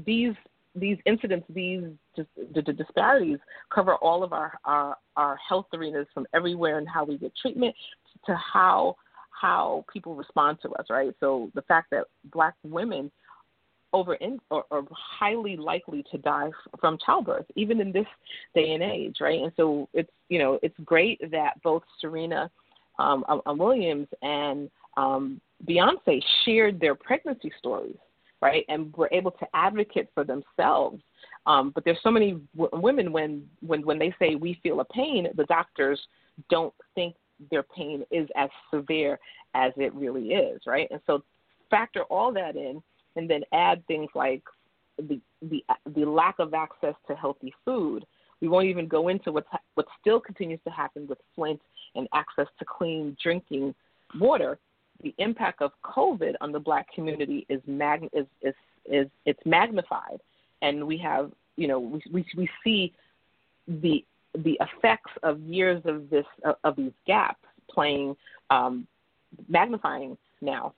[0.06, 0.34] these
[0.76, 1.84] these incidents, these
[2.16, 3.40] the, the disparities
[3.74, 7.76] cover all of our, our our health arenas from everywhere and how we get treatment
[8.26, 8.96] to how
[9.40, 11.14] how people respond to us, right?
[11.20, 13.12] So the fact that black women
[13.94, 18.06] over in, or, or highly likely to die from childbirth, even in this
[18.54, 19.42] day and age, right?
[19.42, 22.50] And so it's you know it's great that both Serena
[23.00, 27.98] um, um, um, Williams and um, Beyonce shared their pregnancy stories,
[28.42, 31.02] right, and were able to advocate for themselves.
[31.46, 34.86] Um, but there's so many w- women when when when they say we feel a
[34.86, 36.00] pain, the doctors
[36.50, 37.16] don't think
[37.52, 39.20] their pain is as severe
[39.54, 40.88] as it really is, right?
[40.92, 41.24] And so
[41.70, 42.82] factor all that in
[43.16, 44.44] and then add things like
[44.98, 45.64] the the
[45.96, 48.06] the lack of access to healthy food.
[48.42, 49.46] We won't even go into what
[49.76, 51.62] what still continues to happen with Flint
[51.96, 53.76] and access to clean drinking
[54.20, 54.60] water.
[55.04, 60.20] The impact of COVID on the Black community is mag is is is it's magnified,
[60.62, 62.94] and we have you know we we, we see
[63.68, 64.04] the
[64.36, 66.26] the effects of years of this
[66.64, 68.16] of these gaps playing
[68.50, 68.88] um,
[69.48, 70.74] magnifying now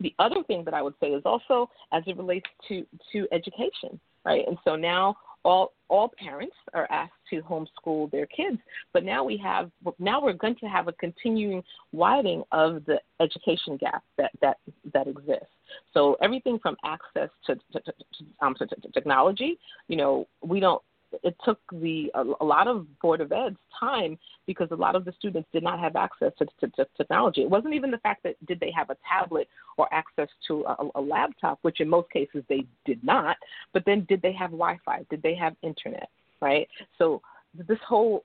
[0.00, 3.98] the other thing that I would say is also as it relates to to education,
[4.24, 4.44] right?
[4.46, 8.58] And so now all all parents are asked to homeschool their kids,
[8.92, 13.76] but now we have now we're going to have a continuing widening of the education
[13.76, 14.58] gap that that
[14.92, 15.46] that exists.
[15.92, 17.92] So everything from access to to, to,
[18.40, 19.58] um, to, to technology,
[19.88, 20.82] you know, we don't
[21.22, 25.12] it took the a, lot of board of ed's time because a lot of the
[25.18, 27.42] students did not have access to, to, to technology.
[27.42, 30.76] It wasn't even the fact that did they have a tablet or access to a,
[30.96, 33.36] a laptop, which in most cases they did not.
[33.72, 35.04] But then did they have Wi-Fi?
[35.10, 36.08] Did they have internet?
[36.40, 36.68] Right.
[36.98, 37.22] So
[37.68, 38.24] this whole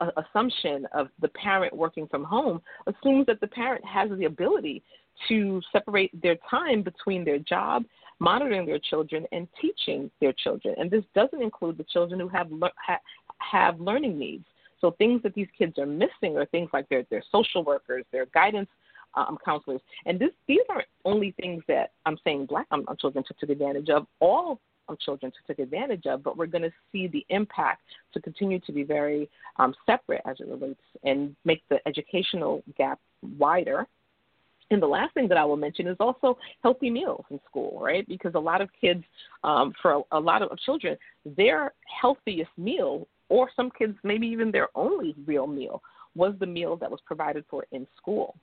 [0.00, 4.82] uh, assumption of the parent working from home assumes that the parent has the ability
[5.28, 7.84] to separate their time between their job,
[8.20, 10.74] monitoring their children, and teaching their children.
[10.78, 12.98] And this doesn't include the children who have ha,
[13.38, 14.44] have learning needs.
[14.80, 18.26] So things that these kids are missing are things like their their social workers, their
[18.26, 18.68] guidance
[19.14, 19.80] um, counselors.
[20.06, 23.88] And this, these aren't only things that I'm saying black um, children took, took advantage
[23.88, 24.06] of.
[24.20, 27.82] All um, children took advantage of, but we're going to see the impact
[28.14, 33.00] to continue to be very um, separate as it relates and make the educational gap
[33.38, 33.86] wider
[34.70, 38.06] and the last thing that I will mention is also healthy meals in school, right?
[38.06, 39.02] Because a lot of kids,
[39.44, 44.50] um, for a, a lot of children, their healthiest meal, or some kids maybe even
[44.50, 45.82] their only real meal,
[46.14, 48.36] was the meal that was provided for in school.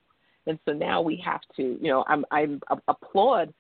[0.48, 2.48] And so now we have to, you know, I'm, I
[2.88, 3.54] applaud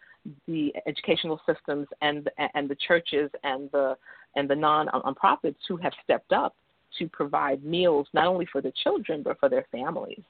[0.48, 3.96] the educational systems and and the churches and the
[4.36, 6.56] and the non-profits who have stepped up
[6.98, 10.24] to provide meals not only for the children but for their families.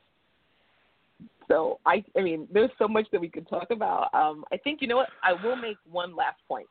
[1.48, 4.14] So I, I mean, there's so much that we could talk about.
[4.14, 5.10] Um, I think you know what?
[5.24, 6.68] I will make one last point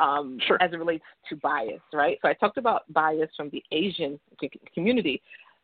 [0.00, 0.58] um, sure.
[0.60, 2.18] as it relates to bias, right?
[2.22, 4.18] So I talked about bias from the Asian
[4.74, 5.20] community.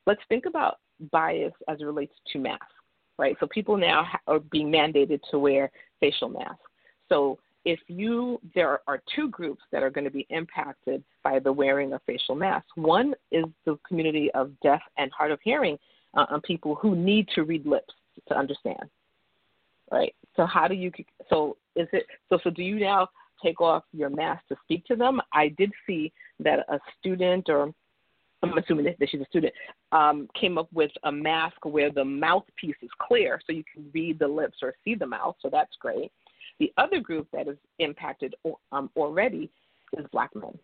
[0.07, 0.79] Let's think about
[1.13, 2.67] bias as it relates to masks,
[3.19, 3.37] right?
[3.41, 6.59] So people now are being mandated to wear facial masks.
[7.09, 11.53] So if you there are two groups that are going to be impacted by the
[11.53, 12.71] wearing of facial masks.
[12.77, 15.79] One is the community of deaf and hard of hearing
[16.17, 17.93] uh, people who need to read lips
[18.29, 18.85] to understand.
[19.91, 20.15] Right.
[20.37, 20.93] So how do you?
[21.31, 22.07] So is it?
[22.29, 23.09] So so do you now
[23.43, 25.21] take off your mask to speak to them?
[25.33, 27.73] I did see that a student or
[28.43, 29.53] I'm assuming that she's a student,
[29.93, 34.19] um, came up with a mask where the mouthpiece is clear so you can read
[34.19, 36.13] the lips or see the mouth, so that's great.
[36.61, 38.35] The other group that is impacted
[38.73, 39.51] um, already
[39.97, 40.57] is black men.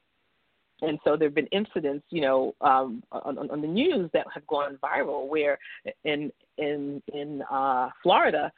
[0.82, 4.46] And so there have been incidents, you know, um, on, on the news that have
[4.46, 5.58] gone viral where
[6.04, 8.50] in in in uh, Florida,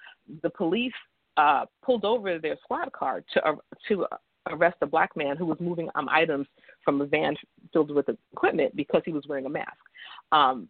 [0.43, 0.93] the police
[1.37, 3.55] uh, pulled over their squad car to uh,
[3.89, 4.07] to
[4.49, 6.47] arrest a black man who was moving um, items
[6.85, 7.37] from a van
[7.73, 9.77] filled with equipment because he was wearing a mask.
[10.33, 10.69] Um,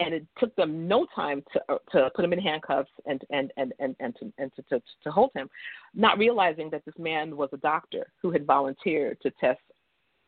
[0.00, 3.52] and it took them no time to uh, to put him in handcuffs and and
[3.56, 5.48] and and, and to and to, to to hold him,
[5.94, 9.60] not realizing that this man was a doctor who had volunteered to test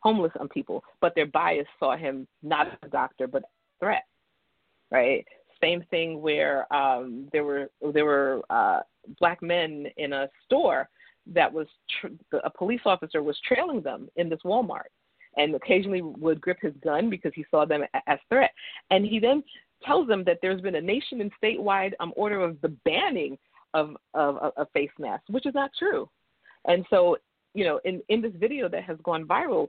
[0.05, 2.15] homeless on people, but their bias saw him
[2.53, 4.05] not as a doctor but a threat,
[4.97, 5.25] right?
[5.67, 7.65] Same thing where um, there were
[7.95, 8.81] there were uh,
[9.21, 9.69] black men
[10.03, 10.81] in a store
[11.37, 11.67] that was
[12.49, 14.91] a police officer was trailing them in this Walmart,
[15.37, 17.81] and occasionally would grip his gun because he saw them
[18.13, 18.51] as threat,
[18.91, 19.43] and he then
[19.87, 23.33] tells them that there's been a nation and statewide um, order of the banning
[23.73, 26.09] of, of, of face masks, which is not true.
[26.65, 27.17] And so,
[27.53, 29.67] you know, in, in this video that has gone viral,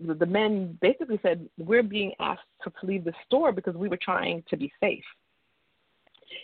[0.00, 3.98] the, the men basically said, We're being asked to leave the store because we were
[4.00, 5.04] trying to be safe.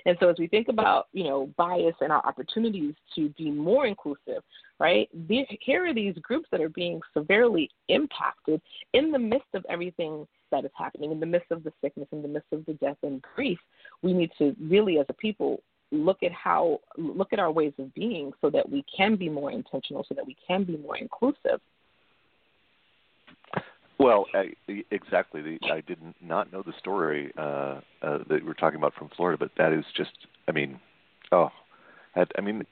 [0.06, 3.86] And so as we think about, you know, bias and our opportunities to be more
[3.86, 4.42] inclusive,
[4.78, 5.08] right?
[5.28, 8.60] These, here are these groups that are being severely impacted
[8.92, 12.22] in the midst of everything that is happening, in the midst of the sickness, in
[12.22, 13.58] the midst of the death and grief.
[14.02, 17.92] We need to really, as a people, look at how look at our ways of
[17.94, 21.60] being so that we can be more intentional, so that we can be more inclusive.
[24.02, 24.54] Well, I,
[24.90, 25.42] exactly.
[25.42, 29.38] The, I did not know the story uh, uh, that we're talking about from Florida,
[29.38, 30.12] but that is just.
[30.48, 30.80] I mean,
[31.30, 31.50] oh,
[32.16, 32.66] I, I mean,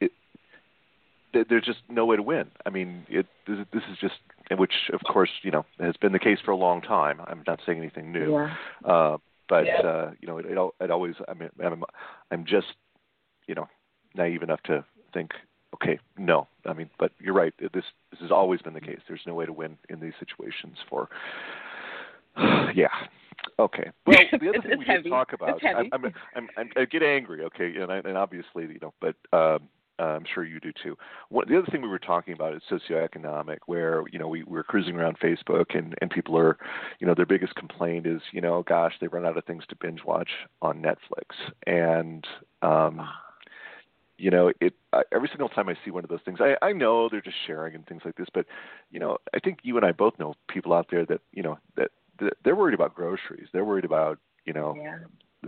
[0.00, 2.50] it, there's just no way to win.
[2.66, 4.14] I mean, it, this, this is just,
[4.58, 7.20] which of course, you know, has been the case for a long time.
[7.26, 8.54] I'm not saying anything new, yeah.
[8.84, 9.16] uh,
[9.48, 9.80] but yeah.
[9.80, 11.14] uh, you know, it, it, it always.
[11.28, 11.84] I mean, I'm,
[12.30, 12.68] I'm just,
[13.46, 13.68] you know,
[14.14, 15.30] naive enough to think
[15.74, 16.46] okay, no.
[16.66, 17.54] I mean, but you're right.
[17.58, 19.00] This this has always been the case.
[19.08, 20.76] There's no way to win in these situations.
[20.88, 21.08] For
[22.74, 22.88] yeah,
[23.58, 23.90] okay.
[24.06, 25.04] Well, the other thing we heavy.
[25.04, 26.04] did talk about, I'm, I'm,
[26.34, 29.16] I'm, I'm, i get angry, okay, and, I, and obviously, you know, but.
[29.36, 30.96] Um, I'm sure you do too.
[31.28, 34.62] What, the other thing we were talking about is socioeconomic, where you know we we're
[34.62, 36.56] cruising around Facebook and and people are,
[37.00, 39.76] you know, their biggest complaint is you know, gosh, they run out of things to
[39.76, 40.30] binge watch
[40.62, 42.26] on Netflix, and
[42.62, 43.06] um,
[44.20, 46.72] you know, it uh, every single time I see one of those things, I, I
[46.72, 48.44] know they're just sharing and things like this, but
[48.90, 51.58] you know, I think you and I both know people out there that you know
[51.76, 51.90] that,
[52.20, 54.98] that they're worried about groceries, they're worried about you know, yeah.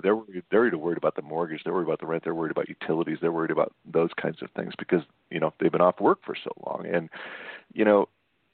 [0.03, 2.69] they're worried, they're worried about the mortgage, they're worried about the rent, they're worried about
[2.69, 6.21] utilities, they're worried about those kinds of things because you know they've been off work
[6.25, 7.11] for so long, and
[7.75, 8.09] you know,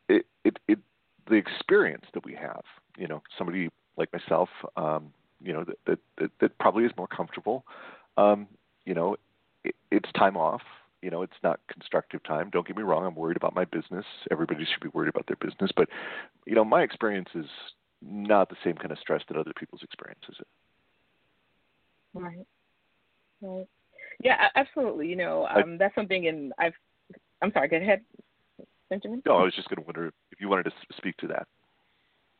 [0.08, 0.80] it it it
[1.28, 2.62] the experience that we have.
[2.96, 7.06] You know, somebody like myself, um, you know, that, that that, that probably is more
[7.06, 7.64] comfortable.
[8.16, 8.48] Um,
[8.84, 9.16] you know,
[9.68, 10.62] it, it's time off.
[11.02, 12.50] You know, it's not constructive time.
[12.50, 13.06] Don't get me wrong.
[13.06, 14.04] I'm worried about my business.
[14.32, 15.88] Everybody should be worried about their business, but
[16.44, 17.46] you know, my experience is
[18.02, 20.36] not the same kind of stress that other people's experience is.
[22.14, 22.46] Right.
[23.40, 23.66] Right.
[24.22, 25.06] Yeah, absolutely.
[25.06, 26.72] You know, um, I, that's something, and I've.
[27.40, 27.68] I'm sorry.
[27.68, 28.00] Go ahead,
[28.90, 29.22] Benjamin.
[29.24, 31.46] No, I was just going to wonder if you wanted to speak to that.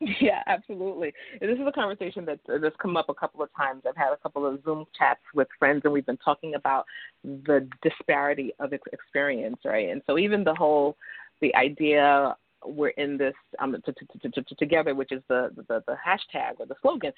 [0.20, 1.12] Yeah, absolutely.
[1.40, 3.82] This is a conversation that that's come up a couple of times.
[3.88, 6.86] I've had a couple of Zoom chats with friends, and we've been talking about
[7.24, 9.88] the disparity of experience, right?
[9.88, 10.96] And so even the whole,
[11.40, 15.96] the idea we're in this um, t- t- t- together, which is the, the the
[16.04, 17.12] hashtag or the slogan.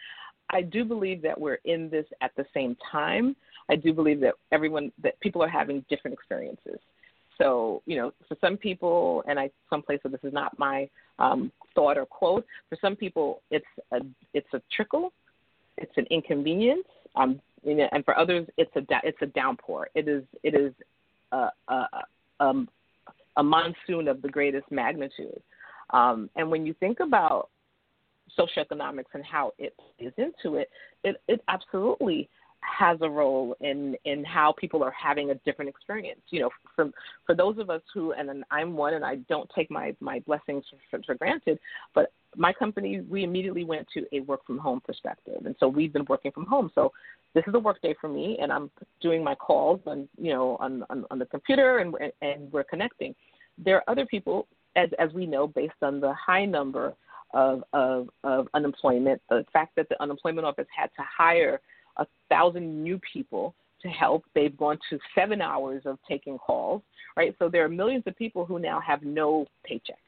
[0.50, 3.36] I do believe that we're in this at the same time.
[3.70, 6.78] I do believe that everyone that people are having different experiences.
[7.38, 11.50] So you know, for some people, and I someplace where this is not my um,
[11.74, 12.44] thought or quote.
[12.68, 13.98] For some people, it's a
[14.34, 15.12] it's a trickle,
[15.76, 16.86] it's an inconvenience.
[17.16, 19.88] Um, and for others, it's a it's a downpour.
[19.94, 20.72] It is it is
[21.32, 21.86] a, a,
[22.38, 22.68] um,
[23.36, 25.40] a monsoon of the greatest magnitude.
[25.90, 27.48] Um, and when you think about
[28.38, 30.70] socioeconomics and how it is into it,
[31.04, 32.28] it, it absolutely
[32.62, 36.20] has a role in in how people are having a different experience.
[36.30, 36.90] You know, for
[37.26, 40.64] for those of us who, and I'm one, and I don't take my my blessings
[40.90, 41.58] for, for granted,
[41.94, 45.92] but my company we immediately went to a work from home perspective, and so we've
[45.92, 46.70] been working from home.
[46.74, 46.92] So
[47.34, 50.56] this is a work day for me, and I'm doing my calls on you know
[50.60, 53.14] on on, on the computer, and and we're connecting.
[53.58, 54.46] There are other people,
[54.76, 56.94] as as we know, based on the high number
[57.34, 61.60] of of, of unemployment, the fact that the unemployment office had to hire
[62.00, 64.24] a thousand new people to help.
[64.34, 66.82] They've gone to seven hours of taking calls,
[67.16, 67.34] right?
[67.38, 69.98] So there are millions of people who now have no paycheck.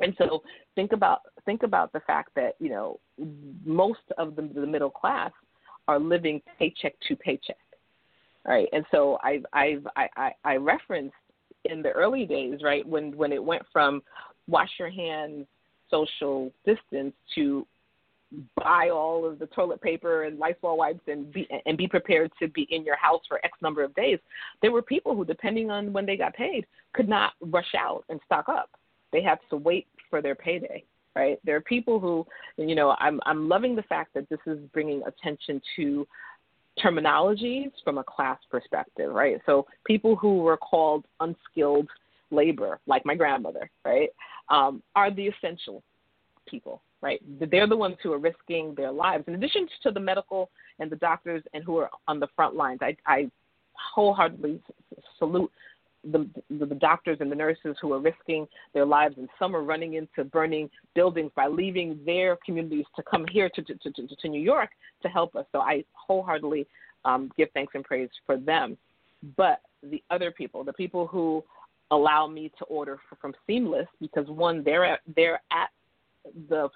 [0.00, 0.42] And so
[0.74, 3.00] think about think about the fact that you know
[3.64, 5.32] most of the, the middle class
[5.88, 7.56] are living paycheck to paycheck,
[8.46, 8.68] right?
[8.72, 11.14] And so I've I've I, I, I referenced
[11.64, 14.02] in the early days, right, when when it went from
[14.46, 15.46] wash your hands,
[15.90, 17.66] social distance to
[18.56, 22.48] buy all of the toilet paper and Lysol wipes and be and be prepared to
[22.48, 24.18] be in your house for X number of days.
[24.60, 28.20] There were people who, depending on when they got paid, could not rush out and
[28.26, 28.70] stock up.
[29.12, 30.84] They had to wait for their payday.
[31.16, 31.40] Right?
[31.44, 32.24] There are people who,
[32.56, 36.06] you know, I'm I'm loving the fact that this is bringing attention to
[36.84, 39.40] terminologies from a class perspective, right?
[39.46, 41.88] So people who were called unskilled
[42.30, 44.10] labor, like my grandmother, right,
[44.48, 45.82] um, are the essential
[46.46, 47.20] people, right?
[47.50, 49.24] They're the ones who are risking their lives.
[49.26, 52.80] In addition to the medical and the doctors and who are on the front lines,
[52.82, 53.30] I, I
[53.94, 54.60] wholeheartedly
[55.18, 55.50] salute
[56.04, 59.62] the, the, the doctors and the nurses who are risking their lives, and some are
[59.62, 64.28] running into burning buildings by leaving their communities to come here to, to, to, to
[64.28, 64.70] New York
[65.02, 65.44] to help us.
[65.52, 66.66] So I wholeheartedly
[67.04, 68.76] um, give thanks and praise for them.
[69.36, 71.44] But the other people, the people who
[71.90, 75.70] allow me to order from Seamless, because one, they're at, they're at
[76.48, 76.68] the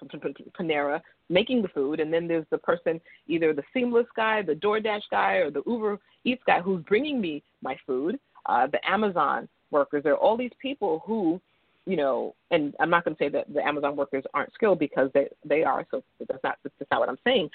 [0.59, 5.03] Panera making the food, and then there's the person, either the Seamless guy, the DoorDash
[5.09, 8.19] guy, or the Uber Eats guy who's bringing me my food.
[8.45, 10.03] Uh, the Amazon workers.
[10.03, 11.39] There are all these people who,
[11.85, 15.09] you know, and I'm not going to say that the Amazon workers aren't skilled because
[15.13, 15.85] they they are.
[15.91, 17.49] So that's not that's not what I'm saying.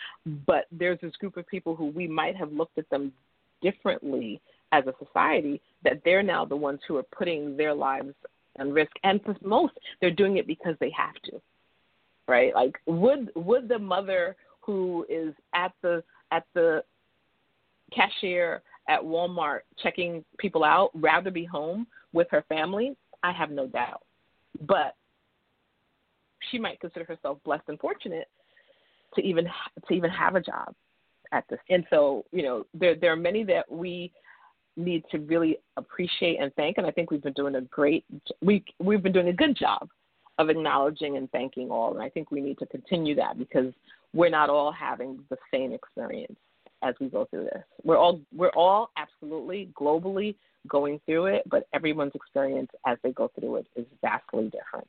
[0.46, 3.12] But there's this group of people who we might have looked at them
[3.62, 4.40] differently
[4.72, 8.14] as a society that they're now the ones who are putting their lives
[8.58, 11.40] at risk and for most they're doing it because they have to
[12.28, 12.54] right?
[12.54, 16.84] Like would would the mother who is at the at the
[17.92, 22.96] cashier at Walmart checking people out rather be home with her family?
[23.22, 24.02] I have no doubt.
[24.66, 24.94] But
[26.50, 28.28] she might consider herself blessed and fortunate
[29.14, 29.46] to even
[29.88, 30.74] to even have a job
[31.32, 31.58] at this.
[31.68, 34.12] And so, you know, there there are many that we
[34.76, 38.04] need to really appreciate and thank and I think we've been doing a great
[38.40, 39.88] we we've been doing a good job
[40.38, 41.92] of acknowledging and thanking all.
[41.92, 43.72] And I think we need to continue that because
[44.14, 46.36] we're not all having the same experience
[46.82, 47.64] as we go through this.
[47.82, 50.36] We're all we're all absolutely globally
[50.68, 54.88] going through it, but everyone's experience as they go through it is vastly different.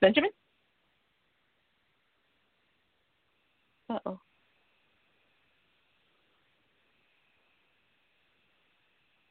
[0.00, 0.30] Benjamin?
[3.88, 4.20] Uh oh.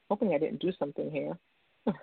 [0.10, 1.38] hoping I didn't do something here.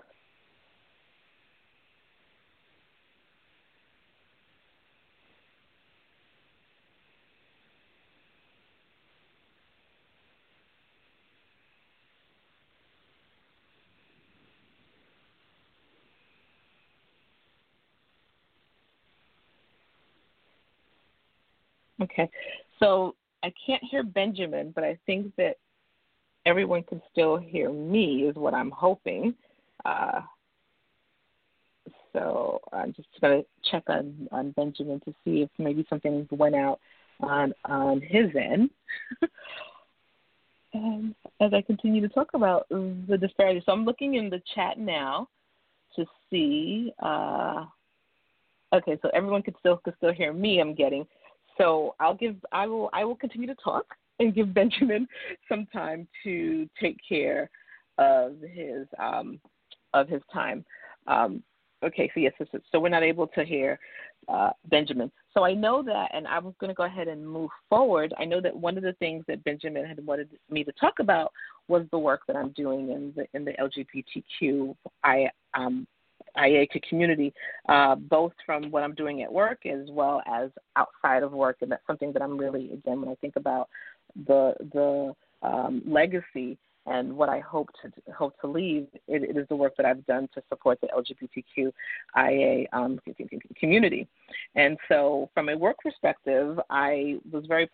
[22.02, 22.30] okay.
[22.78, 25.56] So I can't hear Benjamin, but I think that
[26.46, 29.34] everyone can still hear me, is what I'm hoping.
[29.84, 30.20] Uh,
[32.12, 36.54] so I'm just going to check on, on Benjamin to see if maybe something went
[36.54, 36.80] out
[37.20, 38.70] on on his end.
[40.74, 44.78] and as I continue to talk about the disparity, so I'm looking in the chat
[44.78, 45.28] now
[45.96, 46.92] to see.
[47.02, 47.64] Uh,
[48.74, 50.60] okay, so everyone could still could still hear me.
[50.60, 51.06] I'm getting.
[51.58, 52.36] So I'll give.
[52.52, 52.90] I will.
[52.92, 53.86] I will continue to talk
[54.22, 55.06] and give Benjamin
[55.48, 57.50] some time to take care
[57.98, 59.40] of his um,
[59.94, 60.64] of his time.
[61.06, 61.42] Um,
[61.84, 62.32] okay, so yes,
[62.70, 63.78] so, we're not able to hear
[64.28, 65.10] uh, Benjamin.
[65.34, 68.14] So I know that, and I was going to go ahead and move forward.
[68.18, 71.32] I know that one of the things that Benjamin had wanted me to talk about
[71.68, 75.86] was the work that I'm doing in the in the LGBTQ I um,
[76.88, 77.32] community,
[77.68, 81.70] uh, both from what I'm doing at work as well as outside of work, and
[81.70, 83.68] that's something that I'm really again when I think about
[84.26, 89.46] the the um, legacy and what I hope to hope to leave, it, it is
[89.48, 92.98] the work that I've done to support the LGBTQIA um,
[93.58, 94.08] community.
[94.56, 97.70] And so, from a work perspective, I was very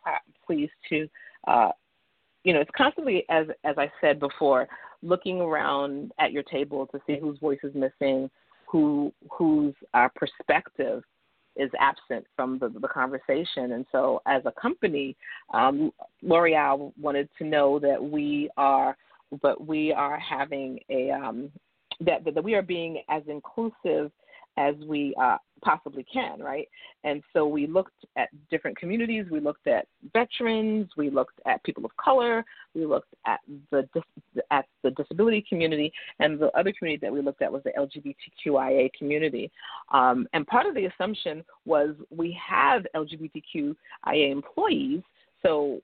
[0.46, 1.08] pleased to,
[1.46, 1.70] uh,
[2.44, 4.68] you know, it's constantly as as I said before,
[5.02, 8.30] looking around at your table to see whose voice is missing,
[8.66, 11.02] who whose uh, perspective
[11.58, 13.72] is absent from the, the conversation.
[13.72, 15.16] And so, as a company,
[15.52, 15.92] um,
[16.22, 18.96] L'Oreal wanted to know that we are,
[19.42, 21.50] but we are having a um,
[22.00, 24.10] that, that we are being as inclusive
[24.56, 26.68] as we uh, possibly can, right?
[27.04, 29.26] And so we looked at different communities.
[29.30, 30.88] We looked at veterans.
[30.96, 32.44] We looked at people of color.
[32.74, 33.40] We looked at
[33.70, 33.88] the
[34.50, 38.90] at the disability community, and the other community that we looked at was the LGBTQIA
[38.96, 39.50] community.
[39.92, 43.74] Um, and part of the assumption was we have LGBTQIA
[44.30, 45.02] employees,
[45.42, 45.80] so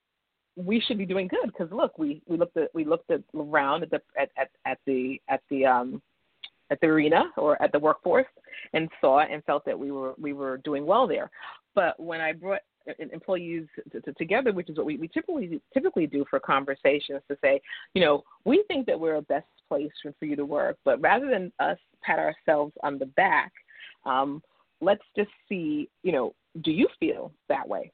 [0.56, 3.82] we should be doing good because look, we, we looked at we looked at around
[3.82, 6.02] at the at, at, at the at the um,
[6.70, 8.26] at the arena or at the workforce
[8.72, 11.30] and saw and felt that we were we were doing well there.
[11.74, 12.60] But when I brought
[12.98, 17.36] employees to, to, together, which is what we, we typically typically do for conversations, to
[17.42, 17.60] say,
[17.94, 21.00] you know, we think that we're a best place for, for you to work, but
[21.00, 23.52] rather than us pat ourselves on the back,
[24.04, 24.42] um,
[24.80, 27.90] let's just see, you know, do you feel that way?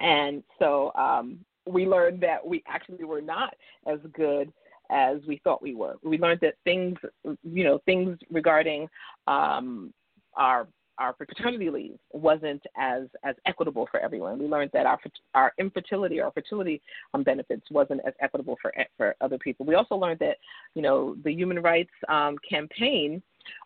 [0.00, 3.54] And so um, we learned that we actually were not
[3.86, 4.52] as good
[4.90, 5.96] as we thought we were.
[6.02, 6.96] We learned that things,
[7.42, 8.88] you know, things regarding
[9.26, 9.92] um,
[10.36, 10.66] our
[10.98, 14.38] our paternity leave wasn't as as equitable for everyone.
[14.38, 14.98] We learned that our
[15.34, 16.80] our infertility, our fertility
[17.14, 19.66] um, benefits wasn't as equitable for for other people.
[19.66, 20.36] We also learned that
[20.74, 23.22] you know the human rights um, campaign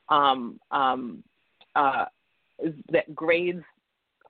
[0.08, 1.22] um, um,
[1.74, 2.06] uh,
[2.90, 3.62] that grades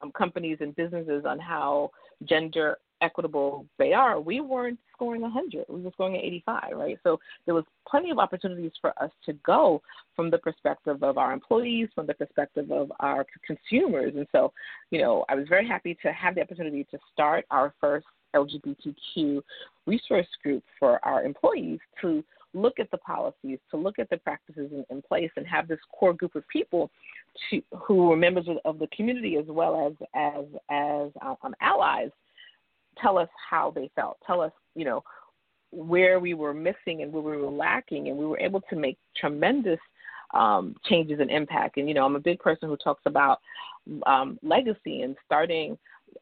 [0.02, 1.90] um, companies and businesses on how
[2.24, 5.66] gender equitable they are, we weren't scoring 100.
[5.68, 6.98] We were scoring at 85, right?
[7.02, 9.82] So there was plenty of opportunities for us to go
[10.16, 14.14] from the perspective of our employees, from the perspective of our consumers.
[14.16, 14.52] And so,
[14.90, 19.42] you know, I was very happy to have the opportunity to start our first LGBTQ
[19.86, 22.22] resource group for our employees to
[22.54, 25.78] look at the policies, to look at the practices in, in place, and have this
[25.92, 26.90] core group of people
[27.50, 31.10] to, who were members of, of the community as well as as as
[31.42, 32.10] um, allies
[33.00, 35.02] tell us how they felt, tell us, you know,
[35.70, 38.98] where we were missing and where we were lacking, and we were able to make
[39.16, 39.80] tremendous
[40.34, 41.76] um, changes and impact.
[41.76, 43.40] And you know, I'm a big person who talks about
[44.06, 45.78] um, legacy and starting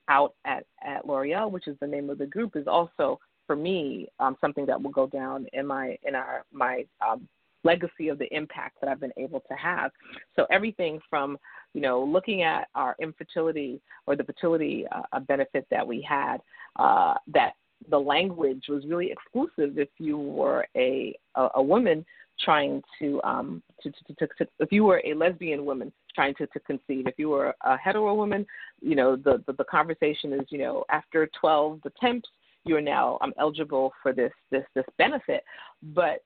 [0.09, 4.09] out at at L'Oreal, which is the name of the group, is also for me
[4.19, 7.29] um, something that will go down in my in our my um,
[7.71, 9.91] legacy of the impact that I've been able to have.
[10.37, 11.39] So everything from
[11.75, 16.39] you know looking at our infertility or the fertility uh, benefit that we had
[16.77, 17.53] uh, that
[17.91, 22.05] the language was really exclusive if you were a a, a woman
[22.45, 26.47] trying to um to, to, to, to, if you were a lesbian woman trying to,
[26.49, 28.47] to conceive if you were a hetero woman
[28.81, 32.29] you know the, the the conversation is you know after 12 attempts
[32.65, 35.43] you're now um, eligible for this this this benefit
[35.95, 36.23] but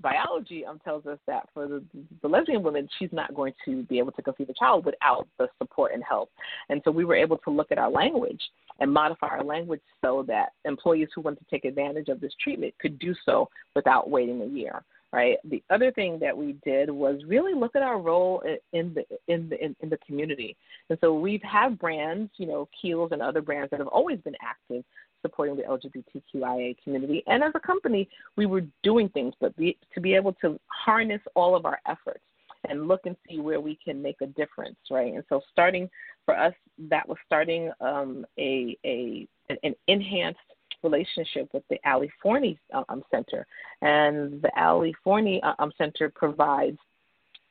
[0.00, 1.82] biology um, tells us that for the,
[2.22, 5.48] the lesbian woman, she's not going to be able to conceive a child without the
[5.58, 6.30] support and help.
[6.68, 8.40] And so we were able to look at our language
[8.80, 12.74] and modify our language so that employees who want to take advantage of this treatment
[12.80, 14.82] could do so without waiting a year.
[15.14, 15.36] Right.
[15.44, 19.50] The other thing that we did was really look at our role in the in
[19.50, 20.56] the in, in the community,
[20.88, 24.36] and so we've had brands, you know, Kiehl's and other brands that have always been
[24.42, 24.82] active
[25.22, 27.22] supporting the LGBTQIA community.
[27.26, 31.20] And as a company, we were doing things, but be, to be able to harness
[31.34, 32.22] all of our efforts
[32.68, 35.14] and look and see where we can make a difference, right?
[35.14, 35.88] And so starting
[36.24, 36.54] for us,
[36.90, 40.38] that was starting um, a a an enhanced
[40.82, 43.46] relationship with the Ali Forney um, Center,
[43.80, 46.78] and the Ali Forney um, Center provides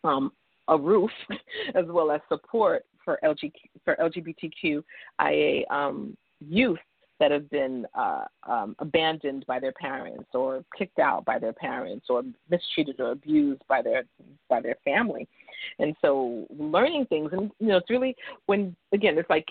[0.04, 0.32] um,
[0.68, 1.12] a roof
[1.76, 3.52] as well as support for LG
[3.84, 6.80] for LGBTQIA um, youth
[7.22, 12.08] that have been uh, um, abandoned by their parents or kicked out by their parents
[12.10, 14.04] or mistreated or abused by their
[14.50, 15.28] by their family.
[15.78, 18.16] And so learning things and you know it's really
[18.48, 19.46] when again it's like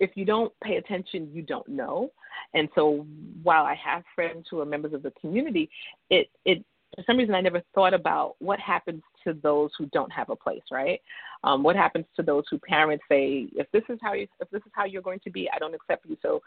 [0.00, 2.10] if you don't pay attention you don't know.
[2.52, 3.06] And so
[3.44, 5.70] while i have friends who are members of the community
[6.10, 6.64] it it
[6.94, 10.36] for some reason I never thought about what happens to those who don't have a
[10.36, 11.00] place, right?
[11.44, 14.62] Um, what happens to those who parents say, if this is how you, if this
[14.66, 16.40] is how you're going to be, I don't accept you, so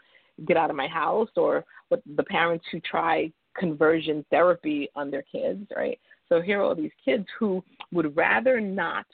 [0.46, 5.22] get out of my house, or what the parents who try conversion therapy on their
[5.22, 5.98] kids, right?
[6.28, 9.06] So here are all these kids who would rather not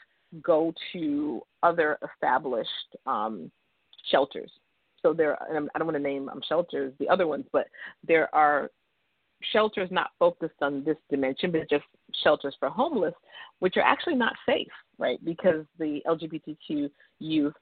[0.43, 2.69] go to other established
[3.07, 3.51] um,
[4.11, 4.51] shelters.
[5.03, 7.67] So there, I don't want to name um, shelters, the other ones, but
[8.07, 8.71] there are
[9.53, 11.85] shelters not focused on this dimension, but just
[12.23, 13.15] shelters for homeless,
[13.61, 15.23] which are actually not safe, right?
[15.25, 17.55] Because the LGBTQ youth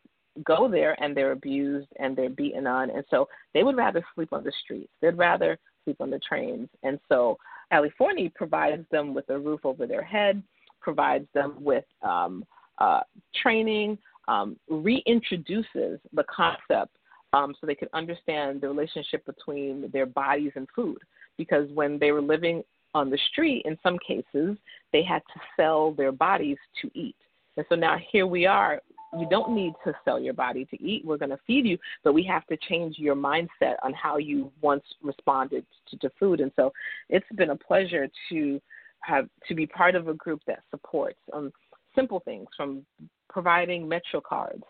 [0.45, 4.33] go there and they're abused and they're beaten on, and so they would rather sleep
[4.33, 4.93] on the streets.
[5.01, 7.37] They'd rather sleep on the trains, and so
[7.73, 10.43] Ali Forney provides them with a roof over their head,
[10.81, 12.45] provides them with um,
[12.79, 13.01] uh,
[13.43, 16.97] training, um, reintroduces the concept
[17.33, 20.99] um, so they can understand the relationship between their bodies and food
[21.41, 22.63] because when they were living
[22.93, 24.59] on the street, in some cases,
[24.93, 27.17] they had to sell their bodies to eat.
[27.57, 28.83] And so now here we are.
[29.19, 31.03] You don't need to sell your body to eat.
[31.03, 34.53] We're going to feed you, but we have to change your mindset on how you
[34.61, 36.41] once responded to, to food.
[36.41, 36.75] And so
[37.09, 38.61] it's been a pleasure to
[39.01, 41.51] have to be part of a group that supports um,
[41.95, 42.85] simple things from
[43.31, 44.63] providing Metro cards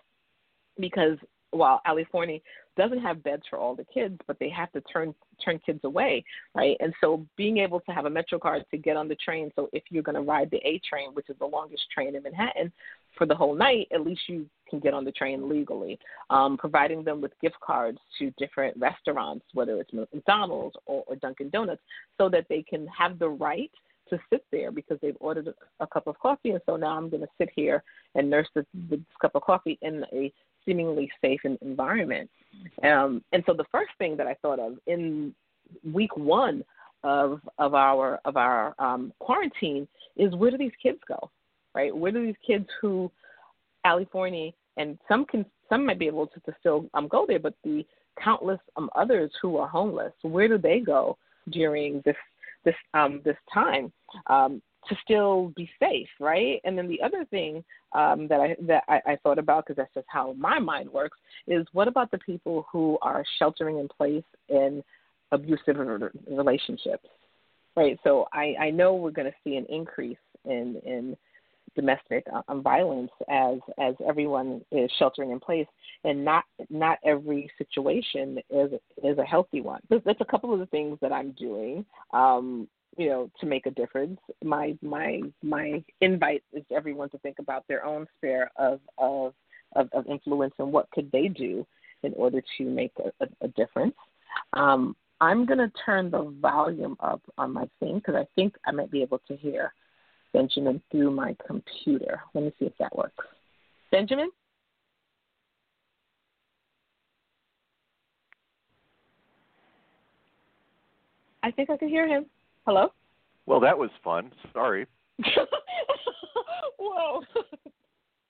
[0.79, 1.18] because
[1.51, 2.42] while Ali Forney
[2.76, 6.24] doesn't have beds for all the kids, but they have to turn turn kids away,
[6.55, 6.76] right?
[6.80, 9.68] And so being able to have a Metro card to get on the train, so
[9.72, 12.72] if you're going to ride the A train, which is the longest train in Manhattan,
[13.16, 15.98] for the whole night, at least you can get on the train legally.
[16.28, 21.51] Um, providing them with gift cards to different restaurants, whether it's McDonald's or, or Dunkin'
[21.51, 21.82] Donuts,
[22.18, 23.70] so that they can have the right
[24.11, 27.09] to sit there because they've ordered a, a cup of coffee, and so now I'm
[27.09, 27.82] going to sit here
[28.14, 30.32] and nurse this, this cup of coffee in a
[30.65, 32.31] seemingly safe environment.
[32.83, 35.35] Um, and so the first thing that I thought of in
[35.93, 36.65] week one
[37.03, 41.31] of of our of our um, quarantine is where do these kids go,
[41.75, 41.95] right?
[41.95, 43.11] Where do these kids who
[43.85, 47.39] Ali Forney and some can some might be able to, to still um, go there,
[47.39, 47.85] but the
[48.23, 51.17] countless um, others who are homeless, where do they go
[51.51, 52.17] during this
[52.65, 53.93] this um, this time?
[54.27, 56.61] Um, to still be safe, right?
[56.64, 59.95] And then the other thing um, that I that I, I thought about because that's
[59.95, 64.24] just how my mind works is what about the people who are sheltering in place
[64.49, 64.83] in
[65.33, 65.76] abusive
[66.28, 67.07] relationships,
[67.76, 67.99] right?
[68.05, 71.16] So I, I know we're going to see an increase in in
[71.76, 75.66] domestic um, violence as as everyone is sheltering in place,
[76.05, 78.72] and not not every situation is
[79.05, 79.81] is a healthy one.
[79.89, 81.85] That's a couple of the things that I'm doing.
[82.12, 84.20] Um, you know to make a difference.
[84.43, 89.34] My my my invite is everyone to think about their own sphere of of
[89.76, 91.66] of, of influence and what could they do
[92.03, 93.95] in order to make a, a, a difference.
[94.53, 98.70] Um, i'm going to turn the volume up on my thing because i think i
[98.70, 99.74] might be able to hear
[100.32, 102.20] benjamin through my computer.
[102.34, 103.24] Let me see if that works.
[103.91, 104.30] Benjamin?
[111.43, 112.26] I think I can hear him.
[112.67, 112.93] Hello?
[113.47, 114.33] Well, that was fun.
[114.53, 114.87] Sorry.
[116.79, 117.23] Whoa.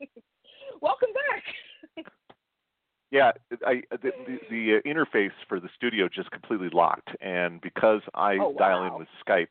[0.81, 2.07] Welcome back.
[3.11, 3.33] yeah,
[3.66, 8.51] I the, the, the interface for the studio just completely locked, and because I oh,
[8.51, 8.57] wow.
[8.59, 9.49] dial in with Skype,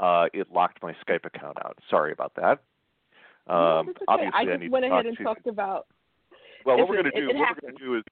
[0.00, 1.78] uh, it locked my Skype account out.
[1.90, 2.60] Sorry about that.
[3.46, 4.04] Um, no, okay.
[4.08, 5.86] Obviously, I I just need went to ahead and to, talked about.
[6.64, 8.04] Well, what we're going to do, what we're going to do is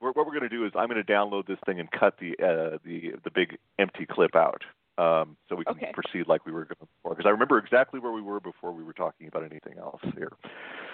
[0.00, 2.32] what we're going to do is I'm going to download this thing and cut the
[2.42, 4.62] uh, the the big empty clip out,
[4.96, 5.92] um, so we can okay.
[5.92, 7.14] proceed like we were going before.
[7.14, 10.32] Because I remember exactly where we were before we were talking about anything else here.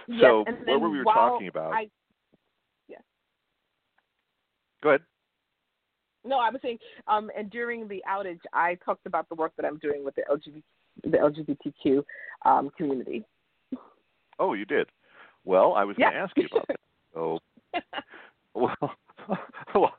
[0.09, 1.73] Yes, so what were we while talking about?
[1.73, 1.89] I,
[2.89, 3.03] yes.
[4.83, 5.03] Go ahead.
[6.25, 9.65] No, I was saying, um, and during the outage, I talked about the work that
[9.65, 10.63] I'm doing with the LGBT,
[11.05, 11.17] the
[11.87, 12.03] LGBTQ
[12.45, 13.25] um, community.
[14.39, 14.89] Oh, you did.
[15.45, 16.11] Well, I was yeah.
[16.11, 16.81] going to ask you about that.
[17.15, 17.39] So,
[18.55, 18.95] well,
[19.75, 19.95] well,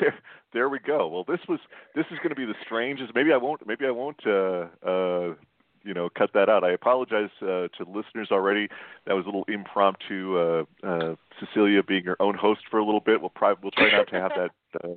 [0.00, 0.14] there,
[0.54, 1.08] there we go.
[1.08, 1.58] Well, this was
[1.94, 3.14] this is going to be the strangest.
[3.14, 3.66] Maybe I won't.
[3.66, 5.34] Maybe I won't uh, uh,
[5.82, 6.64] you know cut that out.
[6.64, 8.68] I apologize uh, to listeners already.
[9.06, 10.38] That was a little impromptu.
[10.38, 13.20] Uh, uh, Cecilia being her own host for a little bit.
[13.20, 14.50] We'll probably we'll try not to have that.
[14.82, 14.94] Uh,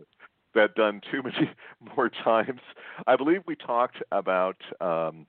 [0.56, 1.52] that done too many
[1.96, 2.62] more times.
[3.06, 5.28] I believe we talked about um,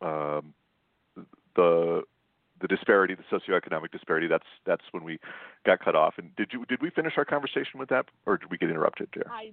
[0.00, 0.54] um,
[1.56, 2.02] the
[2.60, 4.26] the disparity, the socioeconomic disparity.
[4.26, 5.18] That's that's when we
[5.64, 6.14] got cut off.
[6.18, 9.08] And did you did we finish our conversation with that, or did we get interrupted
[9.14, 9.30] there?
[9.30, 9.52] I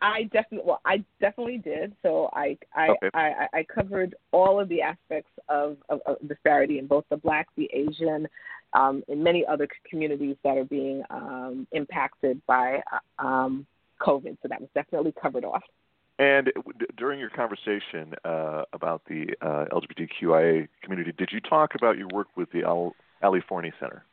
[0.00, 1.94] I definitely well, I definitely did.
[2.02, 3.10] So I I, Okay.
[3.14, 7.48] I I covered all of the aspects of, of, of disparity in both the Black,
[7.56, 8.28] the Asian,
[8.74, 13.66] um, and many other communities that are being um, impacted by uh, um,
[14.00, 14.36] COVID.
[14.42, 15.62] So that was definitely covered off.
[16.18, 21.96] And d- during your conversation uh, about the uh, LGBTQIA community, did you talk about
[21.96, 24.04] your work with the Al- Ali Forney Center?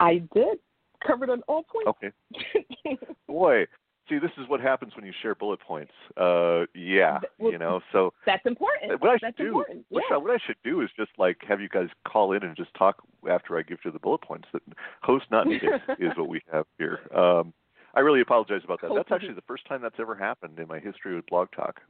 [0.00, 0.58] I did
[1.06, 1.88] covered on all points.
[1.88, 2.98] Okay.
[3.28, 3.66] Boy,
[4.08, 5.92] see, this is what happens when you share bullet points.
[6.16, 7.80] Uh, yeah, Well, you know.
[7.92, 9.00] So That's important.
[9.00, 9.86] what I should That's do, important.
[9.90, 10.16] what, yeah.
[10.16, 12.74] I, what I should do is just like have you guys call in and just
[12.74, 12.96] talk
[13.30, 14.48] after I give you the bullet points.
[14.52, 14.62] That
[15.02, 15.70] host not needed
[16.00, 17.00] is what we have here.
[17.16, 17.52] Um,
[17.98, 18.90] I really apologize about that.
[18.90, 21.80] Host That's actually the first time that's ever happened in my history with Blog Talk.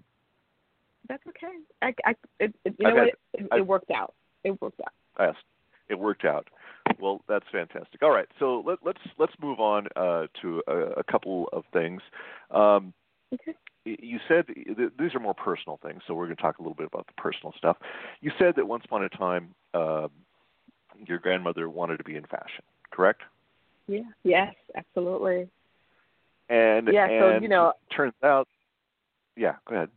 [1.06, 1.52] That's okay.
[1.82, 3.58] I, I, it, it, you I've know had- what?
[3.58, 4.14] It, it, worked out.
[4.42, 4.92] It worked out.
[5.20, 5.34] Yes,
[5.90, 6.48] it worked out.
[6.98, 8.02] Well, that's fantastic.
[8.02, 12.00] All right, so let, let's let's move on uh, to a, a couple of things.
[12.50, 12.94] Um,
[13.30, 13.52] Okay.
[13.84, 16.74] you said th- these are more personal things, so we're going to talk a little
[16.74, 17.76] bit about the personal stuff.
[18.22, 20.08] You said that once upon a time, uh,
[21.06, 23.20] your grandmother wanted to be in fashion, correct?
[23.86, 24.00] Yeah.
[24.24, 24.54] Yes.
[24.74, 25.50] Absolutely.
[26.48, 28.48] And Yeah, so, you know- turns out,
[29.36, 29.90] yeah, go ahead.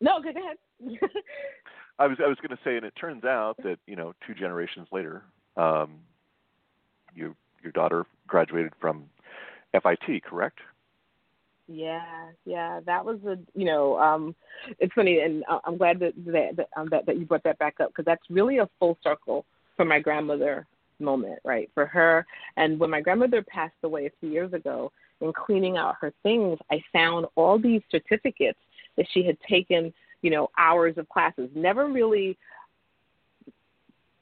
[0.00, 0.20] No.
[0.20, 0.56] Go ahead.
[1.98, 4.34] I was I was going to say, and it turns out that you know two
[4.34, 5.22] generations later,
[5.56, 6.00] um,
[7.14, 9.04] you your daughter graduated from
[9.72, 10.58] FIT, correct?
[11.68, 12.02] Yeah,
[12.44, 14.34] yeah, that was a you know, um,
[14.80, 17.78] it's funny, and I'm glad that that that, um, that, that you brought that back
[17.80, 19.44] up because that's really a full circle
[19.76, 20.66] for my grandmother
[20.98, 21.70] moment, right?
[21.74, 22.26] For her,
[22.56, 24.90] and when my grandmother passed away a few years ago,
[25.22, 28.58] in cleaning out her things, I found all these certificates
[28.96, 29.92] that she had taken,
[30.22, 32.36] you know, hours of classes, never really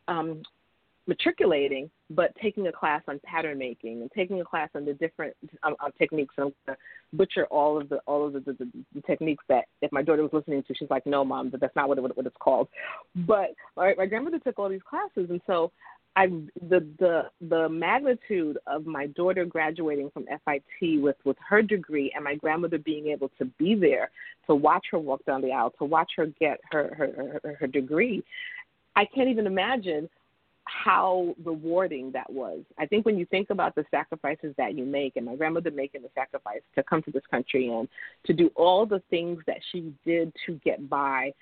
[0.08, 0.42] um,
[1.06, 5.34] matriculating, but taking a class on pattern making and taking a class on the different
[5.62, 6.34] um, um, techniques.
[6.38, 6.78] And I'm to
[7.12, 10.32] butcher all of the all of the, the, the, techniques that if my daughter was
[10.32, 12.68] listening to, she's like, "No, mom, that's not what it, what it's called."
[13.14, 15.72] But my, my grandmother took all these classes, and so
[16.16, 16.26] I
[16.68, 22.24] the the the magnitude of my daughter graduating from FIT with with her degree and
[22.24, 24.10] my grandmother being able to be there
[24.46, 27.66] to watch her walk down the aisle, to watch her get her her her, her
[27.66, 28.24] degree.
[28.96, 30.08] I can't even imagine
[30.64, 32.60] how rewarding that was.
[32.78, 36.02] I think when you think about the sacrifices that you make, and my grandmother making
[36.02, 37.88] the sacrifice to come to this country and
[38.26, 41.32] to do all the things that she did to get by,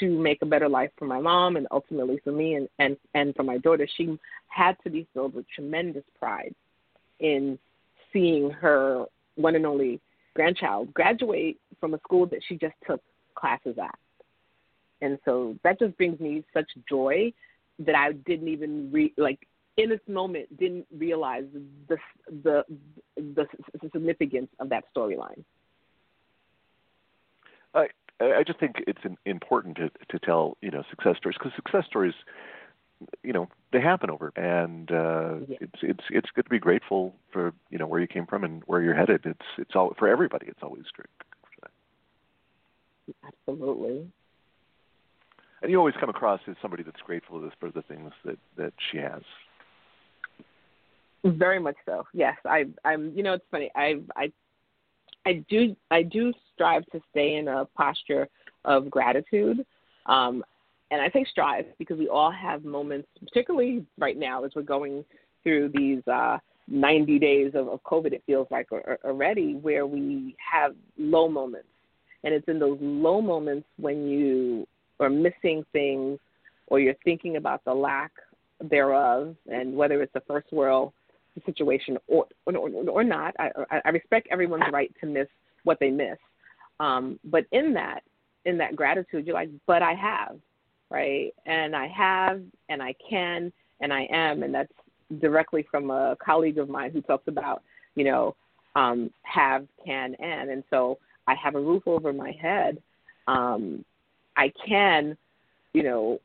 [0.00, 3.34] to make a better life for my mom and ultimately for me and, and, and
[3.34, 4.18] for my daughter, she
[4.48, 6.54] had to be filled with tremendous pride
[7.20, 7.58] in
[8.12, 10.00] seeing her one and only
[10.34, 13.02] grandchild graduate from a school that she just took
[13.34, 13.98] classes at.
[15.00, 17.32] And so that just brings me such joy
[17.80, 21.44] that I didn't even re- like in this moment didn't realize
[21.88, 21.96] the
[22.42, 22.64] the
[23.16, 23.46] the,
[23.80, 25.44] the significance of that storyline.
[27.74, 27.86] I
[28.20, 31.84] I just think it's an, important to to tell you know success stories because success
[31.86, 32.14] stories,
[33.22, 35.58] you know, they happen over and uh, Yeah.
[35.60, 38.62] it's it's it's good to be grateful for you know where you came from and
[38.66, 39.24] where you're headed.
[39.24, 40.46] It's it's all for everybody.
[40.46, 41.06] It's always great.
[43.48, 44.06] Absolutely.
[45.62, 48.98] And you always come across as somebody that's grateful for the things that that she
[48.98, 49.22] has.
[51.24, 52.06] Very much so.
[52.12, 53.12] Yes, I, I'm.
[53.16, 53.70] You know, it's funny.
[53.74, 54.30] I, I,
[55.28, 55.76] I do.
[55.90, 58.28] I do strive to stay in a posture
[58.64, 59.64] of gratitude,
[60.06, 60.42] um,
[60.90, 65.04] and I say strive because we all have moments, particularly right now as we're going
[65.42, 68.12] through these uh, 90 days of, of COVID.
[68.14, 68.68] It feels like
[69.04, 71.68] already where we have low moments,
[72.24, 74.66] and it's in those low moments when you
[74.98, 76.18] are missing things
[76.68, 78.12] or you're thinking about the lack
[78.70, 80.92] thereof, and whether it's a first world
[81.46, 83.34] situation or or, or, not.
[83.38, 85.28] I, I I respect everyone's right to miss
[85.64, 86.18] what they miss,
[86.80, 88.02] um, but in that
[88.44, 90.36] in that gratitude, you're like, but I have,
[90.90, 91.32] right?
[91.46, 94.72] And I have, and I can, and I am, and that's
[95.20, 97.62] directly from a colleague of mine who talks about,
[97.94, 98.34] you know,
[98.74, 102.80] um, have, can, and, and so I have a roof over my head.
[103.26, 103.84] Um,
[104.36, 105.16] I can,
[105.74, 106.20] you know,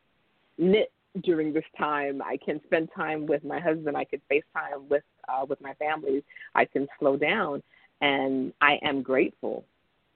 [0.57, 0.91] knit
[1.21, 2.21] during this time.
[2.21, 3.95] I can spend time with my husband.
[3.95, 6.23] I can FaceTime with uh, with my family.
[6.55, 7.61] I can slow down,
[8.01, 9.63] and I am grateful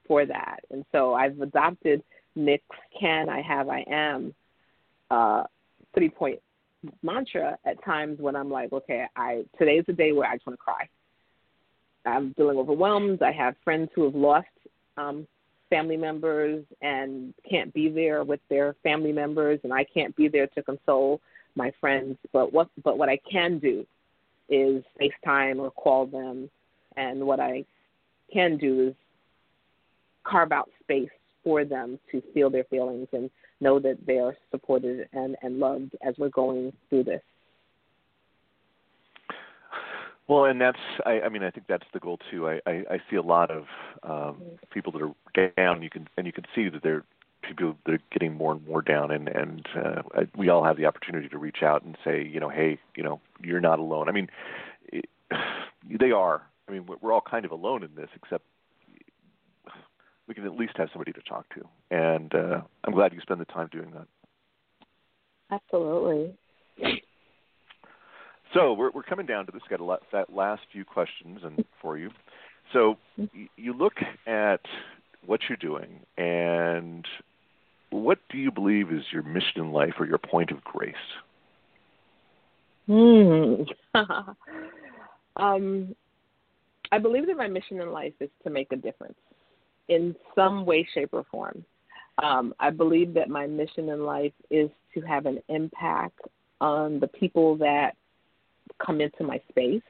[0.07, 0.59] for that.
[0.71, 2.01] And so I've adopted
[2.35, 2.63] Knicks
[2.97, 4.33] can, I have, I am
[5.09, 5.43] uh,
[5.93, 6.39] three point
[7.01, 10.57] mantra at times when I'm like, okay, I today's the day where I just want
[10.59, 10.87] to cry.
[12.05, 13.21] I'm feeling overwhelmed.
[13.21, 14.47] I have friends who have lost
[14.95, 15.27] um,
[15.69, 20.47] family members and can't be there with their family members, and I can't be there
[20.47, 21.21] to console
[21.55, 22.17] my friends.
[22.31, 23.85] But what but what I can do
[24.49, 26.49] is FaceTime or call them,
[26.95, 27.65] and what I
[28.31, 28.95] can do is
[30.23, 31.09] carve out space
[31.43, 33.29] for them to feel their feelings and
[33.61, 37.21] know that they are supported and, and loved as we're going through this.
[40.27, 42.49] Well, and that's I, I mean I think that's the goal too.
[42.49, 43.65] I, I, I see a lot of
[44.03, 45.81] um, people that are down.
[45.81, 47.03] You can and you can see that they're
[47.41, 50.01] people that are getting more and more down, and and uh,
[50.35, 53.21] we all have the opportunity to reach out and say, you know, hey, you know,
[53.41, 54.09] you're not alone.
[54.09, 54.27] I mean,
[54.87, 55.05] it,
[55.99, 56.43] they are.
[56.67, 58.43] I mean, we're all kind of alone in this, except
[60.27, 61.65] we can at least have somebody to talk to.
[61.89, 64.07] And uh, I'm glad you spend the time doing that.
[65.49, 66.35] Absolutely.
[68.57, 69.61] So we're we're coming down to this.
[69.69, 72.09] Got a lot, that last few questions and for you.
[72.73, 72.97] So
[73.55, 73.93] you look
[74.25, 74.61] at
[75.25, 77.05] what you're doing, and
[77.91, 80.95] what do you believe is your mission in life or your point of grace?
[82.87, 83.61] Hmm.
[85.35, 85.95] um,
[86.91, 89.19] I believe that my mission in life is to make a difference
[89.87, 91.63] in some way, shape, or form.
[92.23, 96.21] Um, I believe that my mission in life is to have an impact
[96.59, 97.95] on the people that
[98.83, 99.81] come into my space.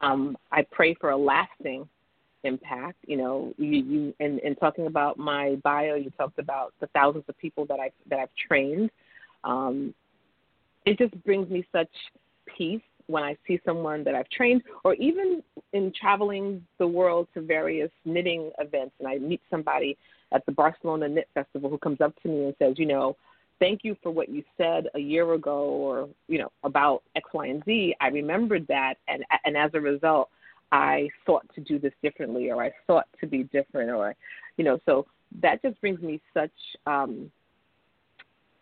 [0.00, 1.88] Um, I pray for a lasting
[2.44, 2.98] impact.
[3.06, 7.24] You know, you, you in, in talking about my bio, you talked about the thousands
[7.28, 8.90] of people that I that I've trained.
[9.44, 9.94] Um,
[10.84, 11.90] it just brings me such
[12.56, 17.40] peace when I see someone that I've trained, or even in traveling the world to
[17.40, 19.96] various knitting events, and I meet somebody
[20.32, 23.16] at the Barcelona Knit Festival who comes up to me and says, you know,
[23.60, 27.46] thank you for what you said a year ago, or you know, about X, Y,
[27.46, 27.94] and Z.
[28.00, 30.28] I remembered that, and and as a result,
[30.72, 34.14] I sought to do this differently, or I sought to be different, or
[34.56, 35.06] you know, so
[35.40, 36.52] that just brings me such
[36.86, 37.30] um,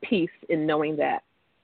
[0.03, 1.22] peace in knowing that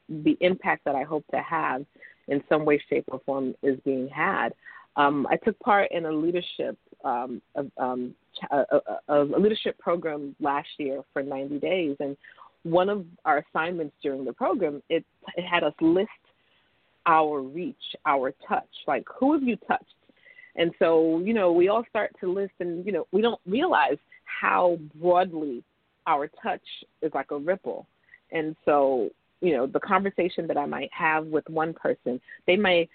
[0.09, 1.85] the impact that I hope to have
[2.29, 4.51] in some way, shape, or form is being had.
[4.97, 7.43] Um, I took part in a leadership um,
[7.79, 8.15] um,
[8.51, 8.65] a,
[9.09, 12.17] a, a leadership program last year for 90 days, and
[12.65, 15.05] one of our assignments during the program it,
[15.37, 16.09] it had us list
[17.07, 19.85] our reach, our touch, like who have you touched?
[20.55, 23.97] And so, you know, we all start to list, and you know, we don't realize
[24.25, 25.65] how broadly
[26.07, 26.63] our touch
[27.01, 27.87] is like a ripple.
[28.31, 29.11] And so,
[29.41, 32.89] you know the conversation that I might have with one person, they may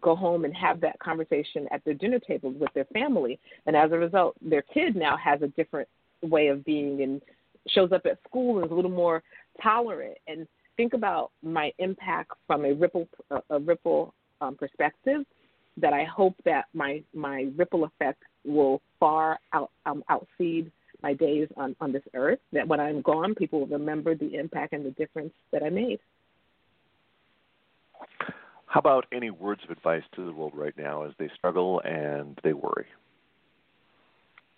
[0.00, 3.92] go home and have that conversation at their dinner table with their family, and as
[3.92, 5.88] a result, their kid now has a different
[6.22, 7.20] way of being and
[7.68, 9.22] shows up at school is a little more
[9.62, 10.18] tolerant.
[10.26, 10.46] And
[10.76, 13.08] think about my impact from a ripple
[13.50, 15.24] a, ripple um, perspective.
[15.76, 20.70] That I hope that my my ripple effect will far out um, outseed
[21.04, 24.72] my days on, on this earth, that when I'm gone, people will remember the impact
[24.72, 25.98] and the difference that I made.
[28.66, 32.40] How about any words of advice to the world right now as they struggle and
[32.42, 32.86] they worry?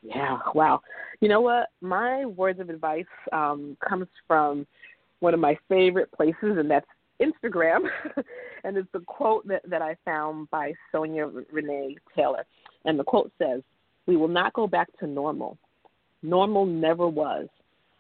[0.03, 0.81] Yeah, wow.
[1.21, 1.69] You know what?
[1.81, 4.67] My words of advice um, comes from
[5.21, 6.87] one of my favorite places, and that's
[7.21, 7.81] Instagram.
[8.65, 12.45] and it's a quote that, that I found by Sonya Renee Taylor.
[12.85, 13.63] And the quote says,
[14.07, 15.59] We will not go back to normal
[16.27, 17.49] normal never was.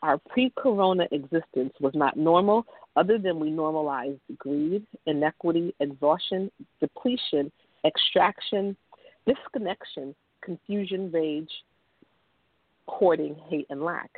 [0.03, 2.66] Our pre corona existence was not normal,
[2.97, 7.51] other than we normalized greed, inequity, exhaustion, depletion,
[7.84, 8.76] extraction,
[9.26, 11.51] disconnection, confusion, rage,
[12.89, 14.11] hoarding, hate, and lack.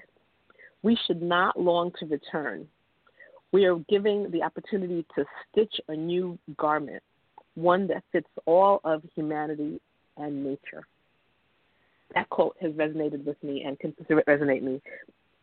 [0.82, 2.66] We should not long to return.
[3.52, 7.02] We are giving the opportunity to stitch a new garment,
[7.54, 9.80] one that fits all of humanity
[10.16, 10.86] and nature
[12.14, 14.80] that quote has resonated with me and continues to resonate me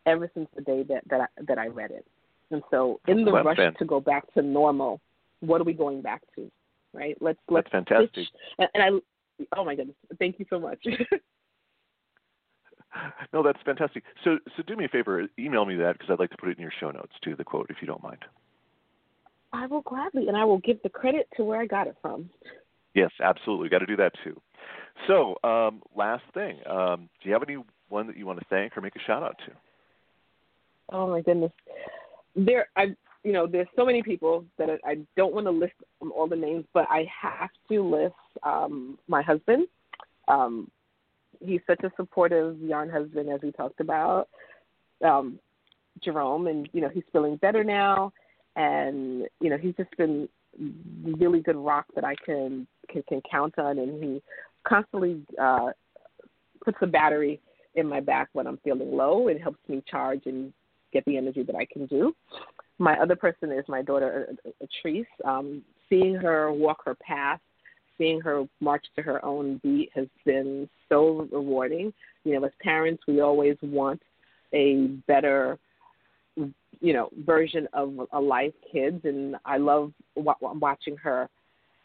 [0.06, 2.06] ever since the day that that I, that I read it.
[2.50, 5.00] And so, in the well, rush to go back to normal,
[5.40, 6.50] what are we going back to?
[6.92, 7.16] Right?
[7.20, 8.26] Let's let's That's fantastic.
[8.58, 10.84] And, and I, oh my goodness, thank you so much.
[13.32, 14.04] no, that's fantastic.
[14.24, 16.58] So, so do me a favor, email me that because I'd like to put it
[16.58, 18.24] in your show notes too, the quote, if you don't mind.
[19.52, 22.28] I will gladly, and I will give the credit to where I got it from.
[22.94, 23.64] Yes, absolutely.
[23.64, 24.40] We Got to do that too.
[25.06, 28.80] So, um, last thing, um, do you have anyone that you want to thank or
[28.80, 29.52] make a shout out to?
[30.90, 31.52] Oh my goodness,
[32.34, 32.94] there I
[33.24, 36.36] you know there's so many people that I, I don't want to list all the
[36.36, 39.66] names, but I have to list um, my husband.
[40.28, 40.70] Um,
[41.40, 44.28] he's such a supportive yarn husband, as we talked about.
[45.04, 45.38] um,
[46.02, 48.12] Jerome, and you know he's feeling better now,
[48.54, 50.28] and you know he's just been
[51.04, 54.22] really good rock that I can can, can count on, and he
[54.66, 55.70] constantly uh,
[56.64, 57.40] puts the battery
[57.74, 59.28] in my back when I'm feeling low.
[59.28, 60.52] It helps me charge and
[60.92, 62.14] get the energy that I can do.
[62.78, 65.06] My other person is my daughter, Atrice.
[65.24, 67.40] Um, seeing her walk her path,
[67.98, 71.92] seeing her march to her own beat has been so rewarding.
[72.24, 74.02] You know, as parents, we always want
[74.52, 75.58] a better,
[76.36, 81.28] you know, version of a life kids, and I love w- watching her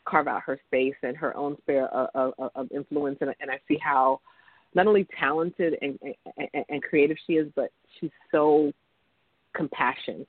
[0.06, 3.60] carve out her space and her own sphere of, of, of influence, and, and I
[3.68, 4.20] see how
[4.74, 6.00] not only talented and,
[6.38, 8.72] and, and creative she is, but she's so
[9.54, 10.26] compassion.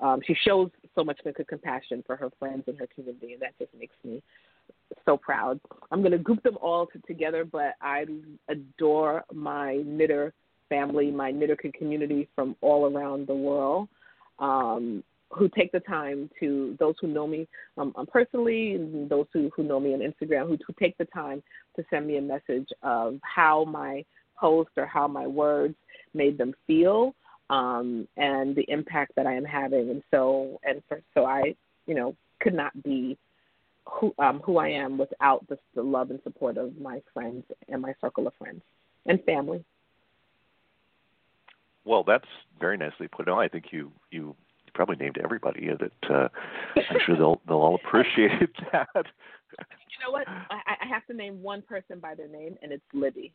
[0.00, 3.58] Um, she shows so much good compassion for her friends and her community, and that
[3.58, 4.22] just makes me
[5.04, 5.60] so proud.
[5.90, 8.06] I'm going to group them all to, together, but I
[8.48, 10.32] adore my knitter
[10.68, 13.88] family, my knitter community from all around the world.
[14.38, 17.48] Um, who take the time to those who know me
[17.78, 21.04] um, um, personally and those who, who know me on Instagram who, who take the
[21.06, 21.42] time
[21.74, 24.04] to send me a message of how my
[24.38, 25.74] post or how my words
[26.14, 27.14] made them feel
[27.50, 31.54] um, and the impact that I am having and so and for, so I
[31.86, 33.18] you know could not be
[33.86, 37.80] who um, who I am without the, the love and support of my friends and
[37.80, 38.62] my circle of friends
[39.06, 39.64] and family.
[41.84, 42.26] Well, that's
[42.60, 43.38] very nicely put on.
[43.38, 44.34] I think you you
[44.74, 46.28] probably named everybody that uh,
[46.76, 48.30] I'm sure they'll they'll all appreciate
[48.72, 48.88] that.
[48.94, 50.28] you know what?
[50.28, 53.32] I, I have to name one person by their name, and it's Libby.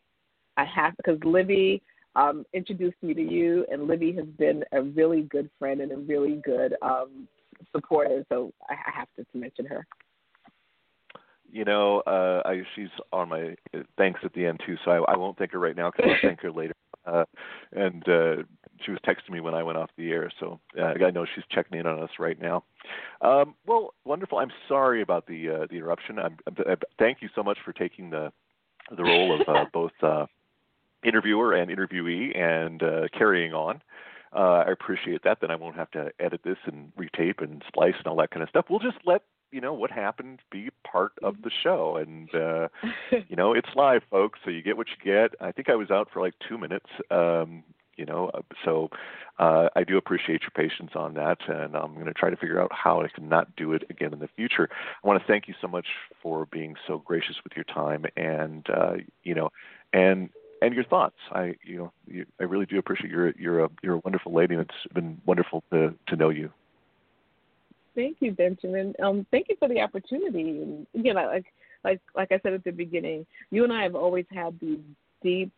[0.56, 1.82] I have because Libby
[2.14, 5.96] um, introduced me to you, and Libby has been a really good friend and a
[5.96, 7.26] really good um,
[7.74, 8.24] supporter.
[8.28, 9.86] So I, I have to, to mention her.
[11.52, 15.12] You know, uh, I, she's on my uh, thanks at the end too, so I,
[15.12, 16.74] I won't thank her right now because I'll thank her later.
[17.04, 17.24] Uh,
[17.72, 18.36] and uh,
[18.84, 21.42] she was texting me when I went off the air, so uh, I know she's
[21.50, 22.62] checking in on us right now.
[23.22, 24.38] Um, well, wonderful.
[24.38, 26.20] I'm sorry about the uh, the interruption.
[26.20, 28.32] I'm, I'm, thank you so much for taking the
[28.96, 30.26] the role of uh, both uh,
[31.04, 33.82] interviewer and interviewee and uh, carrying on.
[34.34, 35.38] Uh, I appreciate that.
[35.40, 38.42] Then I won't have to edit this and retape and splice and all that kind
[38.42, 38.66] of stuff.
[38.70, 39.22] We'll just let
[39.52, 41.96] you know what happened be part of the show.
[41.96, 42.68] And uh
[43.28, 45.34] you know it's live folks so you get what you get.
[45.40, 47.62] I think i was out for like two minutes um
[47.96, 48.88] you know uh, so
[49.38, 52.60] uh, i do appreciate your patience on that and i'm going to try to figure
[52.60, 54.68] out how i can not do it again in the future.
[55.02, 55.86] I want to thank you so much
[56.22, 59.50] for being so gracious with your time and uh, you know
[59.92, 60.30] and
[60.62, 61.16] and your thoughts.
[61.32, 64.54] I you know you, i really do appreciate you're you're a you're a wonderful lady
[64.54, 66.50] and it's been wonderful to to know you
[67.94, 68.94] thank you benjamin.
[69.02, 70.62] Um thank you for the opportunity.
[70.62, 71.44] And again like
[71.84, 74.78] like like i said at the beginning you and i have always had these
[75.22, 75.50] deep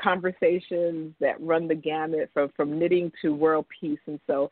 [0.00, 3.98] conversations that run the gamut from from knitting to world peace.
[4.06, 4.50] And so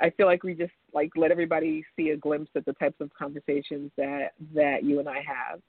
[0.00, 3.10] i feel like we just like let everybody see a glimpse at the types of
[3.14, 5.60] conversations that that you and i have.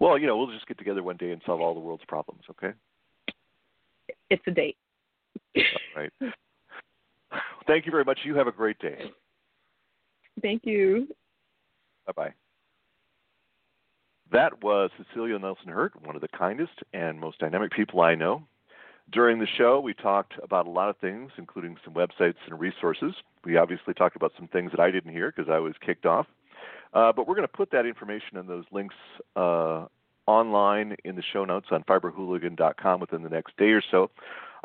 [0.00, 2.42] Well you know we'll just get together one day and solve all the world's problems
[2.50, 2.72] okay?
[4.28, 4.76] It's a date.
[5.56, 5.62] All
[6.02, 6.12] right
[7.66, 9.10] thank you very much you have a great day
[10.42, 11.08] thank you
[12.06, 12.34] bye bye
[14.32, 18.42] that was Cecilia Nelson Hurt, one of the kindest and most dynamic people I know.
[19.12, 23.14] During the show, we talked about a lot of things, including some websites and resources.
[23.44, 26.26] We obviously talked about some things that I didn't hear because I was kicked off.
[26.92, 28.96] Uh, but we're going to put that information and those links
[29.36, 29.86] uh,
[30.26, 34.10] online in the show notes on fiberhooligan.com within the next day or so.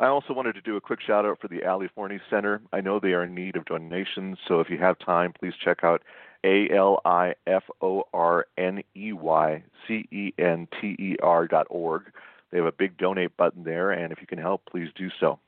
[0.02, 2.60] I also wanted to do a quick shout out for the Ali Forney Center.
[2.72, 5.84] I know they are in need of donations, so if you have time, please check
[5.84, 6.02] out
[6.44, 11.46] a L I F O R N E Y C E N T E R
[11.46, 12.10] dot org.
[12.50, 15.38] They have a big donate button there, and if you can help, please do so.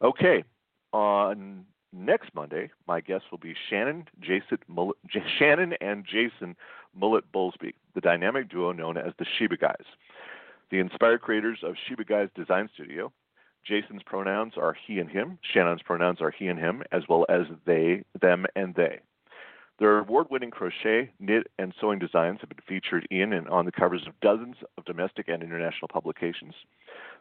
[0.00, 0.44] Okay,
[0.92, 4.94] on next Monday, my guests will be Shannon, Jason, Mullett,
[5.36, 6.54] Shannon and Jason
[6.96, 9.84] Mullett Bowlsby, the dynamic duo known as the Shiba Guys,
[10.70, 13.12] the inspired creators of Shiba Guys Design Studio.
[13.66, 15.38] Jason's pronouns are he and him.
[15.52, 19.00] Shannon's pronouns are he and him, as well as they, them, and they.
[19.78, 23.72] Their award winning crochet, knit, and sewing designs have been featured in and on the
[23.72, 26.54] covers of dozens of domestic and international publications.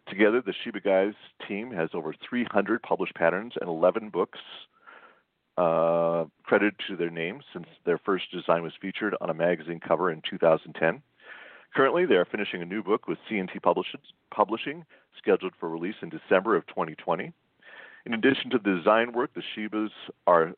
[0.07, 1.13] Together, the Shiba Guys
[1.47, 4.39] team has over 300 published patterns and 11 books
[5.57, 10.11] uh, credited to their names since their first design was featured on a magazine cover
[10.11, 11.01] in 2010.
[11.75, 14.85] Currently, they are finishing a new book with C&T Publishing,
[15.17, 17.33] scheduled for release in December of 2020.
[18.05, 19.89] In addition to the design work, the Shibas
[20.27, 20.53] are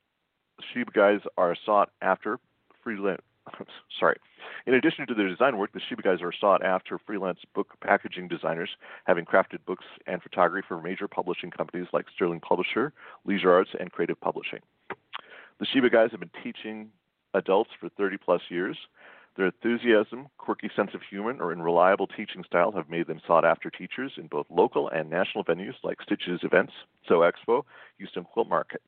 [0.73, 2.39] Shiba guys are sought after
[2.83, 3.21] freelance
[3.99, 4.17] sorry.
[4.65, 8.27] In addition to their design work, the Shiba guys are sought after freelance book packaging
[8.27, 8.69] designers,
[9.05, 12.91] having crafted books and photography for major publishing companies like Sterling Publisher,
[13.25, 14.59] Leisure Arts, and Creative Publishing.
[15.59, 16.89] The Shiba guys have been teaching
[17.35, 18.77] adults for 30 plus years.
[19.35, 23.69] Their enthusiasm, quirky sense of humor, and reliable teaching style have made them sought after
[23.69, 26.71] teachers in both local and national venues like Stitches Events,
[27.07, 27.63] Sew Expo,
[27.97, 28.81] Houston Quilt Market.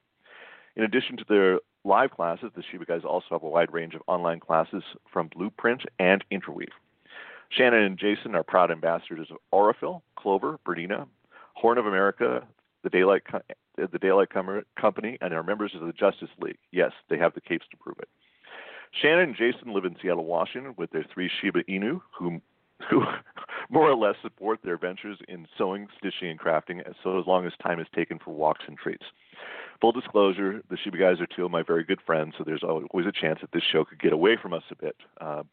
[0.77, 4.01] In addition to their live classes, the Shiba guys also have a wide range of
[4.07, 6.69] online classes from Bluprint and Interweave.
[7.49, 11.07] Shannon and Jason are proud ambassadors of Aurifil, Clover, Bernina,
[11.55, 12.47] Horn of America,
[12.83, 13.23] the Daylight,
[13.75, 16.57] the Daylight Company, and are members of the Justice League.
[16.71, 18.07] Yes, they have the capes to prove it.
[18.91, 22.41] Shannon and Jason live in Seattle, Washington, with their three Shiba Inu, who,
[22.89, 23.03] who
[23.69, 27.53] more or less support their ventures in sewing, stitching, and crafting, so as long as
[27.61, 29.05] time is taken for walks and treats.
[29.81, 33.05] Full disclosure, the Shiba guys are two of my very good friends, so there's always
[33.05, 34.95] a chance that this show could get away from us a bit.
[35.21, 35.43] Uh,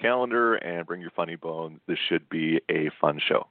[0.00, 1.80] calendar and bring your funny bone.
[1.86, 3.46] This should be a fun show.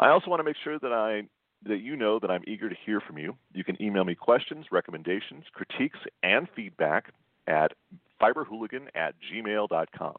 [0.00, 1.22] I also want to make sure that I
[1.64, 3.34] that you know that I'm eager to hear from you.
[3.52, 7.12] You can email me questions, recommendations, critiques, and feedback
[7.46, 7.72] at
[8.20, 10.16] fiberhooligan at gmail.com.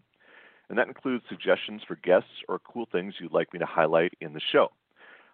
[0.70, 4.34] And that includes suggestions for guests or cool things you'd like me to highlight in
[4.34, 4.72] the show.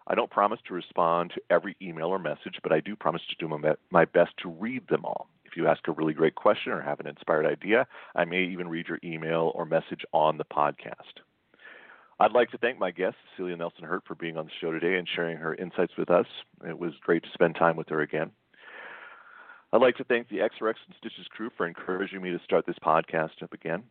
[0.06, 3.36] I don't promise to respond to every email or message, but I do promise to
[3.38, 5.28] do my, best to read them all.
[5.44, 8.68] If you ask a really great question or have an inspired idea, I may even
[8.68, 11.22] read your email or message on the podcast.
[12.20, 14.98] I'd like to thank my guest, Cecilia Nelson Hurt, for being on the show today
[14.98, 16.26] and sharing her insights with us.
[16.68, 18.30] It was great to spend time with her again.
[19.74, 22.76] I'd like to thank the XRX and Stitches crew for encouraging me to start this
[22.80, 23.82] podcast up again.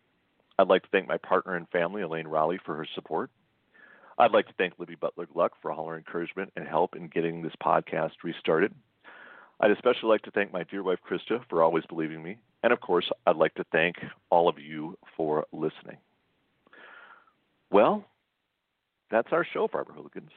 [0.57, 3.29] I'd like to thank my partner and family, Elaine Rowley, for her support.
[4.17, 7.41] I'd like to thank Libby Butler Gluck for all her encouragement and help in getting
[7.41, 8.73] this podcast restarted.
[9.59, 12.38] I'd especially like to thank my dear wife, Krista, for always believing me.
[12.63, 13.97] And of course, I'd like to thank
[14.29, 15.97] all of you for listening.
[17.71, 18.05] Well,
[19.11, 20.31] that's our show, Fiber Hooligans.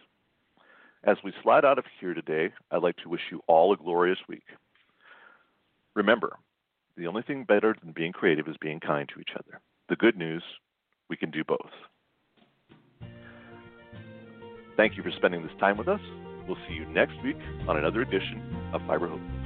[1.04, 4.18] As we slide out of here today, I'd like to wish you all a glorious
[4.28, 4.42] week.
[5.96, 6.38] Remember,
[6.98, 9.60] the only thing better than being creative is being kind to each other.
[9.88, 10.42] The good news,
[11.08, 11.70] we can do both.
[14.76, 16.00] Thank you for spending this time with us.
[16.46, 19.45] We'll see you next week on another edition of Fiber Hope.